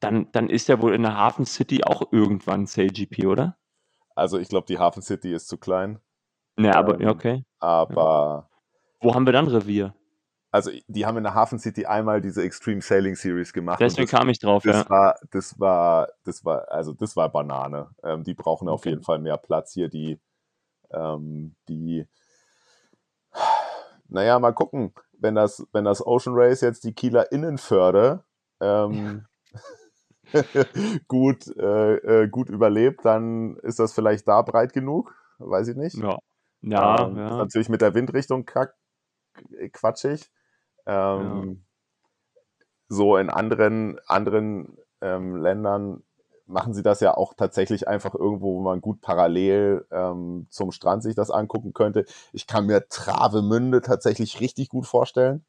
dann, 0.00 0.32
dann 0.32 0.48
ist 0.48 0.68
ja 0.68 0.80
wohl 0.80 0.94
in 0.94 1.02
der 1.02 1.16
Hafen 1.16 1.44
City 1.44 1.84
auch 1.84 2.10
irgendwann 2.10 2.66
SailGP, 2.66 3.26
oder? 3.26 3.58
Also 4.14 4.38
ich 4.38 4.48
glaube, 4.48 4.66
die 4.66 4.78
Hafen 4.78 5.02
City 5.02 5.32
ist 5.32 5.48
zu 5.48 5.58
klein. 5.58 6.00
Ne, 6.56 6.74
aber 6.74 6.94
Ähm, 6.94 7.02
ja, 7.02 7.10
okay. 7.10 7.44
Aber 7.58 8.48
Wo 9.00 9.14
haben 9.14 9.26
wir 9.26 9.34
dann 9.34 9.46
Revier? 9.46 9.94
Also 10.56 10.70
die 10.88 11.04
haben 11.04 11.18
in 11.18 11.24
der 11.24 11.34
Hafen 11.34 11.58
City 11.58 11.84
einmal 11.84 12.22
diese 12.22 12.42
Extreme 12.42 12.80
Sailing 12.80 13.14
Series 13.14 13.52
gemacht. 13.52 13.78
Deswegen 13.78 14.08
das, 14.10 14.18
kam 14.18 14.28
ich 14.30 14.38
drauf, 14.38 14.62
das 14.64 14.76
ja. 14.76 14.90
war, 14.90 15.18
das 15.30 15.60
war, 15.60 16.08
das 16.24 16.44
war, 16.46 16.70
also 16.72 16.94
das 16.94 17.14
war 17.14 17.28
Banane. 17.30 17.90
Ähm, 18.02 18.24
die 18.24 18.32
brauchen 18.32 18.66
auf 18.68 18.80
Okay. 18.80 18.90
jeden 18.90 19.02
Fall 19.02 19.18
mehr 19.18 19.36
Platz 19.36 19.74
hier. 19.74 19.88
Die, 19.90 20.18
ähm, 20.90 21.54
die, 21.68 22.08
naja, 24.08 24.38
mal 24.38 24.52
gucken, 24.52 24.94
wenn 25.18 25.34
das, 25.34 25.66
wenn 25.72 25.84
das 25.84 26.04
Ocean 26.04 26.34
Race 26.34 26.62
jetzt 26.62 26.84
die 26.84 26.94
Kieler 26.94 27.30
Innenförde 27.32 28.24
ähm, 28.60 29.26
gut, 31.08 31.46
äh, 31.58 31.96
äh, 31.96 32.28
gut 32.28 32.48
überlebt, 32.48 33.04
dann 33.04 33.56
ist 33.58 33.78
das 33.78 33.92
vielleicht 33.92 34.26
da 34.26 34.40
breit 34.40 34.72
genug. 34.72 35.14
Weiß 35.38 35.68
ich 35.68 35.76
nicht. 35.76 35.96
Ja, 35.96 36.18
ja, 36.62 37.06
Ähm, 37.06 37.18
ja. 37.18 37.36
natürlich 37.36 37.68
mit 37.68 37.82
der 37.82 37.94
Windrichtung 37.94 38.46
kack, 38.46 38.74
äh, 39.58 39.68
quatschig. 39.68 40.30
Ähm, 40.86 41.62
So 42.88 43.16
in 43.16 43.30
anderen, 43.30 43.98
anderen 44.06 44.78
ähm, 45.00 45.36
Ländern 45.36 46.04
machen 46.46 46.72
sie 46.72 46.84
das 46.84 47.00
ja 47.00 47.16
auch 47.16 47.34
tatsächlich 47.34 47.88
einfach 47.88 48.14
irgendwo, 48.14 48.54
wo 48.54 48.60
man 48.60 48.80
gut 48.80 49.00
parallel 49.00 49.84
ähm, 49.90 50.46
zum 50.50 50.70
Strand 50.70 51.02
sich 51.02 51.16
das 51.16 51.32
angucken 51.32 51.72
könnte. 51.72 52.04
Ich 52.32 52.46
kann 52.46 52.66
mir 52.66 52.88
Travemünde 52.88 53.80
tatsächlich 53.80 54.40
richtig 54.40 54.68
gut 54.68 54.86
vorstellen. 54.86 55.44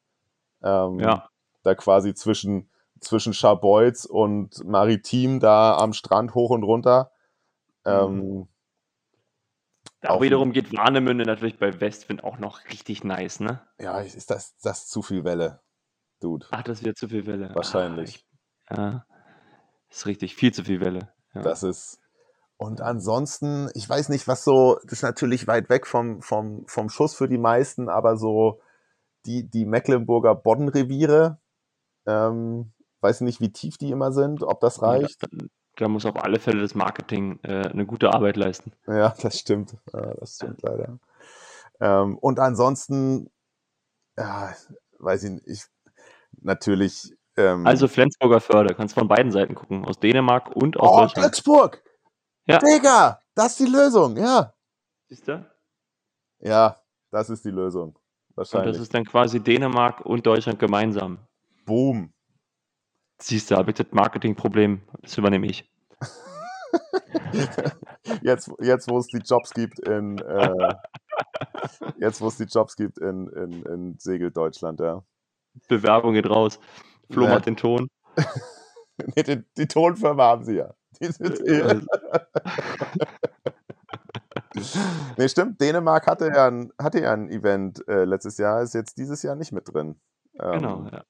Ähm, 0.64 1.00
ja. 1.00 1.30
Da 1.62 1.76
quasi 1.76 2.16
zwischen, 2.16 2.72
zwischen 3.00 3.34
Scharbeutz 3.34 4.06
und 4.06 4.66
Maritim 4.66 5.40
da 5.40 5.78
am 5.78 5.94
Strand 5.94 6.34
hoch 6.34 6.50
und 6.50 6.64
runter. 6.64 7.12
Ähm, 7.86 8.48
Da 10.02 10.10
auf- 10.10 10.22
wiederum 10.22 10.52
geht 10.52 10.76
Warnemünde 10.76 11.26
natürlich 11.26 11.58
bei 11.58 11.80
Westwind 11.82 12.24
auch 12.24 12.38
noch 12.38 12.66
richtig 12.66 13.04
nice, 13.04 13.40
ne? 13.40 13.62
ja, 13.80 14.00
ist 14.00 14.30
das, 14.30 14.56
das 14.60 14.80
ist 14.80 14.90
zu 14.90 15.02
viel 15.02 15.24
Welle, 15.24 15.62
Dude. 16.20 16.46
Ach, 16.52 16.64
das 16.64 16.84
wird 16.84 16.98
zu 16.98 17.10
viel 17.10 17.26
Welle. 17.26 17.50
Wahrscheinlich. 17.54 18.26
Ah, 18.68 18.74
ich, 18.74 18.78
ja, 18.78 19.06
ist 19.90 20.06
richtig, 20.06 20.36
viel 20.36 20.54
zu 20.54 20.64
viel 20.64 20.80
Welle. 20.82 21.14
Ja. 21.34 21.42
Das 21.42 21.64
ist. 21.64 22.00
Und 22.60 22.82
ansonsten, 22.82 23.70
ich 23.76 23.88
weiß 23.88 24.10
nicht, 24.10 24.28
was 24.28 24.44
so, 24.44 24.80
das 24.84 24.94
ist 24.94 25.02
natürlich 25.04 25.46
weit 25.48 25.70
weg 25.70 25.86
vom, 25.86 26.22
vom, 26.24 26.66
vom 26.68 26.90
Schuss 26.90 27.14
für 27.16 27.28
die 27.28 27.38
meisten, 27.38 27.88
aber 27.88 28.18
so 28.18 28.62
die, 29.28 29.48
die 29.48 29.66
Mecklenburger 29.66 30.34
Boddenreviere, 30.34 31.40
ähm, 32.08 32.72
weiß 33.02 33.22
nicht, 33.22 33.42
wie 33.42 33.52
tief 33.52 33.78
die 33.78 33.92
immer 33.92 34.12
sind, 34.12 34.42
ob 34.42 34.60
das 34.60 34.82
reicht. 34.82 35.22
Da, 35.22 35.28
da 35.78 35.88
muss 35.88 36.06
auf 36.06 36.16
alle 36.18 36.40
Fälle 36.40 36.62
das 36.62 36.76
Marketing 36.76 37.40
äh, 37.44 37.68
eine 37.68 37.86
gute 37.86 38.14
Arbeit 38.14 38.36
leisten. 38.36 38.74
Ja, 38.88 39.14
das 39.22 39.40
stimmt. 39.40 39.78
Ja, 39.94 40.14
das 40.16 40.36
stimmt 40.36 40.62
leider. 40.62 41.00
Ähm, 41.80 42.18
und 42.18 42.40
ansonsten, 42.40 43.30
ja, 44.18 44.54
weiß 45.00 45.24
ich 45.24 45.32
nicht, 45.32 45.48
ich, 45.48 45.64
natürlich. 46.42 47.14
Ähm, 47.38 47.66
Also 47.66 47.88
Flensburger 47.88 48.42
Förde, 48.42 48.74
kannst 48.74 48.96
von 48.96 49.08
beiden 49.08 49.32
Seiten 49.32 49.56
gucken, 49.56 49.86
aus 49.86 50.00
Dänemark 50.00 50.56
und 50.56 50.78
aus 50.78 50.90
oh, 50.90 51.02
Deutschland. 51.02 51.26
Glücksburg! 51.26 51.84
Ja. 52.48 52.58
Digga, 52.60 53.22
das 53.36 53.52
ist 53.52 53.60
die 53.60 53.72
Lösung, 53.72 54.18
ja. 54.18 54.54
Siehst 55.08 55.28
du? 55.28 55.46
Ja, 56.40 56.82
das 57.12 57.30
ist 57.30 57.46
die 57.46 57.52
Lösung. 57.52 57.96
Und 58.30 58.38
Wahrscheinlich. 58.38 58.74
das 58.74 58.82
ist 58.82 58.94
dann 58.94 59.06
quasi 59.06 59.40
Dänemark 59.40 60.06
und 60.06 60.26
Deutschland 60.26 60.60
gemeinsam. 60.60 61.20
Boom. 61.66 62.14
Siehst 63.20 63.50
du, 63.52 63.56
habe 63.56 63.72
ich 63.72 63.78
das 63.78 63.88
Marketingproblem, 63.92 64.82
das 65.02 65.18
übernehme 65.18 65.48
ich. 65.48 65.70
Jetzt, 68.22 68.50
jetzt 68.60 68.90
wo 68.90 68.98
es 69.00 69.08
die 69.08 69.18
Jobs 69.18 69.52
gibt 69.54 69.80
in 69.80 70.18
äh, 70.20 70.74
jetzt, 71.98 72.22
wo 72.22 72.28
es 72.28 72.38
die 72.38 72.46
Jobs 72.46 72.76
gibt 72.76 72.98
in, 73.00 73.28
in, 73.28 73.64
in 73.64 74.00
Segeldeutschland, 74.00 74.80
ja. 74.80 75.04
Bewerbung 75.68 76.14
geht 76.14 76.30
raus. 76.30 76.60
Flo 77.12 77.26
Ja. 77.26 77.36
macht 77.36 77.46
den 77.46 77.58
Ton. 77.58 77.88
Nee, 79.16 79.22
die, 79.22 79.44
die 79.56 79.68
Tonfirma 79.68 80.24
haben 80.24 80.44
sie 80.44 80.56
ja. 80.56 80.74
Die 81.00 81.06
sind 81.06 81.38
hier. 81.46 81.84
nee, 85.18 85.30
stimmt. 85.30 85.62
Dänemark 85.62 86.08
hatte 86.08 86.30
ja 86.30 86.48
ein, 86.48 86.74
hatte 86.82 87.02
ja 87.02 87.14
ein 87.14 87.30
Event 87.30 87.88
äh, 87.88 88.06
letztes 88.06 88.40
Jahr, 88.40 88.64
ist 88.64 88.74
jetzt 88.74 88.98
dieses 88.98 89.22
Jahr 89.22 89.36
nicht 89.36 89.52
mit 89.52 89.72
drin. 89.72 90.02
Ähm, 90.40 90.52
Genau, 90.54 90.88
ja. 90.92 91.04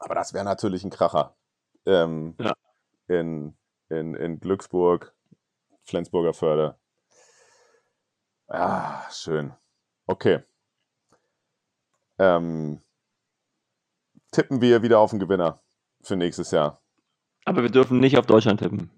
Aber 0.00 0.14
das 0.14 0.34
wäre 0.34 0.44
natürlich 0.44 0.82
ein 0.84 0.90
Kracher. 0.90 1.36
Ähm, 1.86 2.34
Ja. 2.40 2.54
in, 3.06 3.56
in, 3.88 4.14
in 4.14 4.40
Glücksburg, 4.40 5.14
Flensburger 5.84 6.34
Förde. 6.34 6.76
Ah, 8.48 9.08
schön. 9.10 9.54
Okay. 10.06 10.42
Ähm, 12.18 12.80
tippen 14.32 14.60
wir 14.60 14.82
wieder 14.82 14.98
auf 14.98 15.10
den 15.10 15.20
Gewinner 15.20 15.62
für 16.02 16.16
nächstes 16.16 16.50
Jahr. 16.50 16.80
Aber 17.44 17.62
wir 17.62 17.70
dürfen 17.70 17.98
nicht 18.00 18.18
auf 18.18 18.26
Deutschland 18.26 18.60
tippen. 18.60 18.90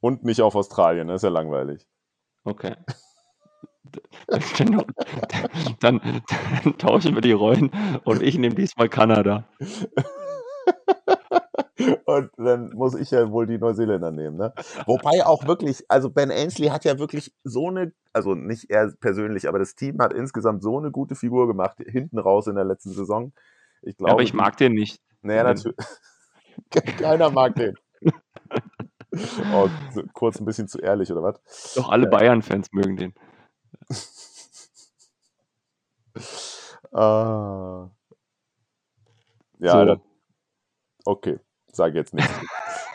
Und 0.00 0.24
nicht 0.24 0.40
auf 0.40 0.54
Australien, 0.54 1.08
das 1.08 1.16
ist 1.16 1.22
ja 1.24 1.28
langweilig. 1.30 1.86
Okay. 2.44 2.76
Dann, 4.58 4.84
dann, 5.80 6.22
dann 6.62 6.78
tauschen 6.78 7.14
wir 7.14 7.22
die 7.22 7.32
Rollen 7.32 7.70
und 8.04 8.22
ich 8.22 8.38
nehme 8.38 8.54
diesmal 8.54 8.88
Kanada. 8.88 9.48
Und 12.04 12.30
dann 12.36 12.70
muss 12.74 12.94
ich 12.94 13.10
ja 13.10 13.30
wohl 13.30 13.46
die 13.46 13.58
Neuseeländer 13.58 14.10
nehmen, 14.10 14.36
ne? 14.36 14.52
Wobei 14.86 15.24
auch 15.24 15.46
wirklich, 15.46 15.84
also 15.88 16.10
Ben 16.10 16.30
Ainsley 16.30 16.68
hat 16.68 16.84
ja 16.84 16.98
wirklich 16.98 17.32
so 17.42 17.68
eine, 17.68 17.92
also 18.12 18.34
nicht 18.34 18.70
er 18.70 18.92
persönlich, 19.00 19.48
aber 19.48 19.58
das 19.58 19.74
Team 19.74 19.98
hat 19.98 20.12
insgesamt 20.12 20.62
so 20.62 20.78
eine 20.78 20.90
gute 20.90 21.14
Figur 21.14 21.46
gemacht, 21.46 21.78
hinten 21.84 22.18
raus 22.18 22.46
in 22.46 22.56
der 22.56 22.64
letzten 22.64 22.90
Saison. 22.90 23.32
Ich 23.82 23.92
Ja, 23.92 23.96
glaube, 23.98 24.12
aber 24.12 24.22
ich 24.22 24.34
mag 24.34 24.56
den 24.58 24.74
nicht. 24.74 25.00
Naja, 25.22 25.42
natürlich. 25.42 25.76
Keiner 26.98 27.30
mag 27.30 27.54
den. 27.54 27.74
Oh, 29.52 29.68
kurz 30.12 30.38
ein 30.38 30.44
bisschen 30.44 30.68
zu 30.68 30.78
ehrlich, 30.78 31.10
oder 31.10 31.24
was? 31.24 31.74
Doch 31.74 31.88
alle. 31.90 32.06
Bayern-Fans 32.06 32.68
mögen 32.70 32.96
den. 32.96 33.14
Ah. 36.92 37.88
Ja, 39.60 39.72
So. 39.72 39.84
das, 39.84 39.98
okay. 41.04 41.38
Sag 41.72 41.94
jetzt 41.94 42.14
nichts. 42.14 42.30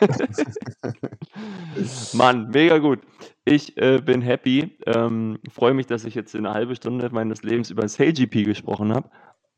Mann, 2.12 2.50
mega 2.50 2.78
gut. 2.78 3.00
Ich 3.44 3.76
äh, 3.78 4.00
bin 4.00 4.20
happy. 4.20 4.76
Ähm, 4.86 5.38
Freue 5.50 5.74
mich, 5.74 5.86
dass 5.86 6.04
ich 6.04 6.14
jetzt 6.14 6.34
eine 6.36 6.52
halbe 6.52 6.76
Stunde 6.76 7.08
meines 7.10 7.42
Lebens 7.42 7.70
über 7.70 7.88
SailGP 7.88 8.44
gesprochen 8.44 8.94
habe. 8.94 9.08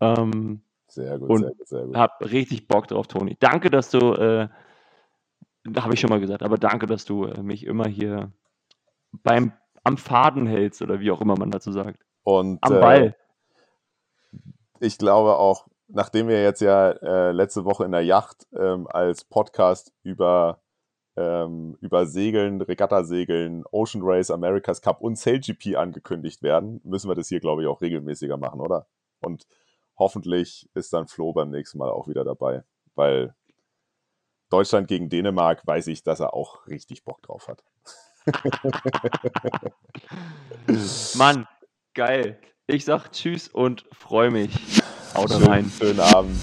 Ähm, 0.00 0.62
Sehr 0.88 1.18
gut, 1.18 1.28
Und 1.30 1.40
sehr 1.40 1.50
gut, 1.54 1.68
sehr 1.68 1.84
gut. 1.86 1.96
hab 1.96 2.20
richtig 2.22 2.68
Bock 2.68 2.86
drauf, 2.88 3.08
Toni. 3.08 3.36
Danke, 3.40 3.70
dass 3.70 3.90
du, 3.90 4.12
äh, 4.14 4.48
habe 5.76 5.94
ich 5.94 6.00
schon 6.00 6.10
mal 6.10 6.20
gesagt, 6.20 6.42
aber 6.42 6.56
danke, 6.58 6.86
dass 6.86 7.04
du 7.04 7.24
äh, 7.26 7.42
mich 7.42 7.64
immer 7.66 7.86
hier 7.88 8.30
beim 9.22 9.52
am 9.88 9.96
Faden 9.96 10.46
hältst 10.46 10.82
oder 10.82 11.00
wie 11.00 11.10
auch 11.10 11.20
immer 11.20 11.36
man 11.36 11.50
dazu 11.50 11.72
sagt. 11.72 12.04
Und 12.22 12.58
Am 12.62 12.74
äh, 12.74 12.80
Ball. 12.80 13.16
ich 14.80 14.98
glaube 14.98 15.36
auch, 15.36 15.66
nachdem 15.88 16.28
wir 16.28 16.42
jetzt 16.42 16.60
ja 16.60 16.90
äh, 16.90 17.32
letzte 17.32 17.64
Woche 17.64 17.84
in 17.84 17.92
der 17.92 18.04
Yacht 18.04 18.46
ähm, 18.54 18.86
als 18.86 19.24
Podcast 19.24 19.92
über, 20.02 20.60
ähm, 21.16 21.78
über 21.80 22.06
Segeln, 22.06 22.60
Regattasegeln, 22.60 23.64
Ocean 23.72 24.02
Race, 24.04 24.30
America's 24.30 24.82
Cup 24.82 25.00
und 25.00 25.18
SailGP 25.18 25.76
angekündigt 25.76 26.42
werden, 26.42 26.80
müssen 26.84 27.10
wir 27.10 27.14
das 27.14 27.28
hier, 27.28 27.40
glaube 27.40 27.62
ich, 27.62 27.68
auch 27.68 27.80
regelmäßiger 27.80 28.36
machen, 28.36 28.60
oder? 28.60 28.86
Und 29.20 29.46
hoffentlich 29.98 30.68
ist 30.74 30.92
dann 30.92 31.08
Flo 31.08 31.32
beim 31.32 31.50
nächsten 31.50 31.78
Mal 31.78 31.90
auch 31.90 32.08
wieder 32.08 32.24
dabei, 32.24 32.62
weil 32.94 33.34
Deutschland 34.50 34.86
gegen 34.86 35.08
Dänemark 35.08 35.66
weiß 35.66 35.86
ich, 35.88 36.02
dass 36.02 36.20
er 36.20 36.34
auch 36.34 36.66
richtig 36.66 37.04
Bock 37.04 37.22
drauf 37.22 37.48
hat. 37.48 37.64
Mann, 41.14 41.46
geil. 41.94 42.40
Ich 42.66 42.84
sag 42.84 43.12
Tschüss 43.12 43.48
und 43.48 43.86
freue 43.92 44.30
mich. 44.30 44.50
Haut 45.14 45.30
rein. 45.46 45.70
schönen 45.78 46.00
Abend. 46.00 46.36